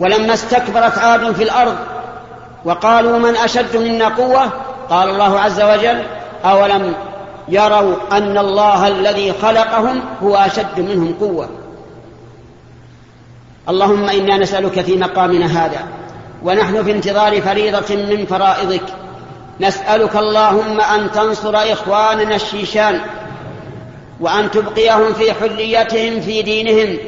ولما 0.01 0.35
استكبرت 0.35 0.99
عاد 0.99 1.33
في 1.33 1.43
الأرض 1.43 1.77
وقالوا 2.65 3.19
من 3.19 3.37
أشد 3.37 3.77
منا 3.77 4.09
قوة؟ 4.09 4.49
قال 4.91 5.09
الله 5.09 5.41
عز 5.41 5.61
وجل 5.61 6.03
أولم 6.45 6.95
يروا 7.49 7.95
أن 8.13 8.39
الله 8.39 8.89
الذي 8.89 9.33
خلقهم 9.33 10.01
هو 10.23 10.37
أشد 10.37 10.81
منهم 10.81 11.15
قوة. 11.21 11.49
اللهم 13.69 14.09
إنا 14.09 14.39
نسألك 14.39 14.81
في 14.81 14.97
مقامنا 14.97 15.47
هذا 15.47 15.87
ونحن 16.45 16.85
في 16.85 16.93
انتظار 16.93 17.41
فريضة 17.41 17.97
من 17.97 18.27
فرائضك. 18.27 18.83
نسألك 19.61 20.17
اللهم 20.17 20.81
أن 20.81 21.11
تنصر 21.13 21.57
إخواننا 21.57 22.35
الشيشان 22.35 23.01
وأن 24.21 24.51
تبقيهم 24.51 25.13
في 25.13 25.33
حريتهم 25.33 26.21
في 26.21 26.43
دينهم. 26.43 26.99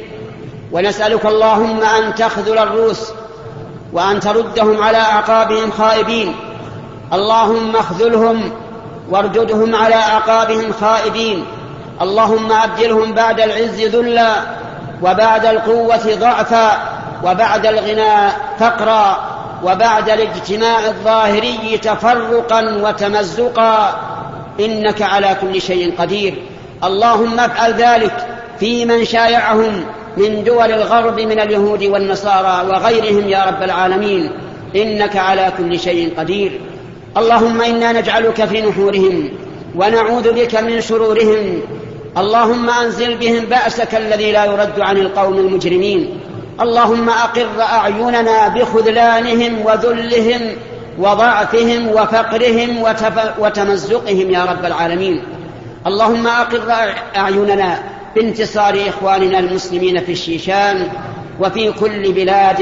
ونسألك 0.71 1.25
اللهم 1.25 1.79
أن 1.79 2.15
تخذل 2.15 2.57
الروس 2.57 3.11
وأن 3.93 4.19
تردهم 4.19 4.83
على 4.83 4.97
أعقابهم 4.97 5.71
خائبين. 5.71 6.35
اللهم 7.13 7.75
اخذلهم 7.75 8.51
وارددهم 9.09 9.75
على 9.75 9.95
أعقابهم 9.95 10.73
خائبين. 10.81 11.45
اللهم 12.01 12.51
أبدلهم 12.51 13.13
بعد 13.13 13.39
العز 13.39 13.81
ذلا 13.81 14.54
وبعد 15.01 15.45
القوة 15.45 16.15
ضعفا 16.15 16.77
وبعد 17.23 17.65
الغنى 17.65 18.31
فقرا 18.59 19.35
وبعد 19.63 20.09
الاجتماع 20.09 20.85
الظاهري 20.87 21.77
تفرقا 21.77 22.61
وتمزقا. 22.83 23.99
إنك 24.59 25.01
على 25.01 25.37
كل 25.41 25.61
شيء 25.61 25.93
قدير. 25.97 26.33
اللهم 26.83 27.39
افعل 27.39 27.73
ذلك 27.73 28.27
في 28.59 28.85
من 28.85 29.05
شايعهم 29.05 29.85
من 30.17 30.43
دول 30.43 30.71
الغرب 30.71 31.19
من 31.19 31.39
اليهود 31.39 31.83
والنصارى 31.83 32.67
وغيرهم 32.69 33.29
يا 33.29 33.43
رب 33.43 33.63
العالمين. 33.63 34.31
إنك 34.75 35.15
على 35.15 35.51
كل 35.57 35.79
شيء 35.79 36.13
قدير. 36.17 36.59
اللهم 37.17 37.61
إنا 37.61 37.91
نجعلك 37.91 38.45
في 38.45 38.61
نحورهم 38.61 39.29
ونعوذ 39.75 40.33
بك 40.33 40.55
من 40.55 40.81
شرورهم 40.81 41.61
اللهم 42.17 42.69
أنزل 42.69 43.17
بهم 43.17 43.45
بأسك 43.45 43.95
الذي 43.95 44.31
لا 44.31 44.45
يرد 44.45 44.79
عن 44.79 44.97
القوم 44.97 45.37
المجرمين. 45.37 46.19
اللهم 46.61 47.09
أقر 47.09 47.61
أعيننا 47.61 48.47
بخذلانهم 48.47 49.65
وذلهم 49.65 50.41
وضعفهم 50.99 51.87
وفقرهم 51.87 52.83
وتمزقهم 53.39 54.31
يا 54.31 54.45
رب 54.45 54.65
العالمين. 54.65 55.23
اللهم 55.87 56.27
أقر 56.27 56.73
أعيننا 57.15 57.79
بانتصار 58.15 58.77
إخواننا 58.89 59.39
المسلمين 59.39 59.99
في 59.99 60.11
الشيشان 60.11 60.87
وفي 61.39 61.71
كل 61.71 62.11
بلاد 62.11 62.61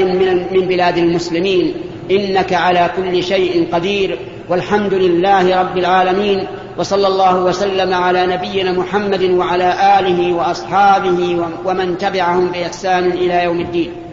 من 0.52 0.66
بلاد 0.68 0.98
المسلمين. 0.98 1.74
إنك 2.10 2.52
على 2.52 2.90
كل 2.96 3.22
شيء 3.22 3.68
قدير. 3.72 4.18
والحمد 4.48 4.94
لله 4.94 5.60
رب 5.60 5.78
العالمين. 5.78 6.46
وصلى 6.78 7.06
الله 7.06 7.36
وسلم 7.40 7.94
على 7.94 8.26
نبينا 8.26 8.72
محمد 8.72 9.22
وعلى 9.22 9.98
آله 9.98 10.34
وأصحابه 10.34 11.46
ومن 11.64 11.98
تبعهم 11.98 12.48
بإحسان 12.48 13.04
إلى 13.10 13.44
يوم 13.44 13.60
الدين. 13.60 14.03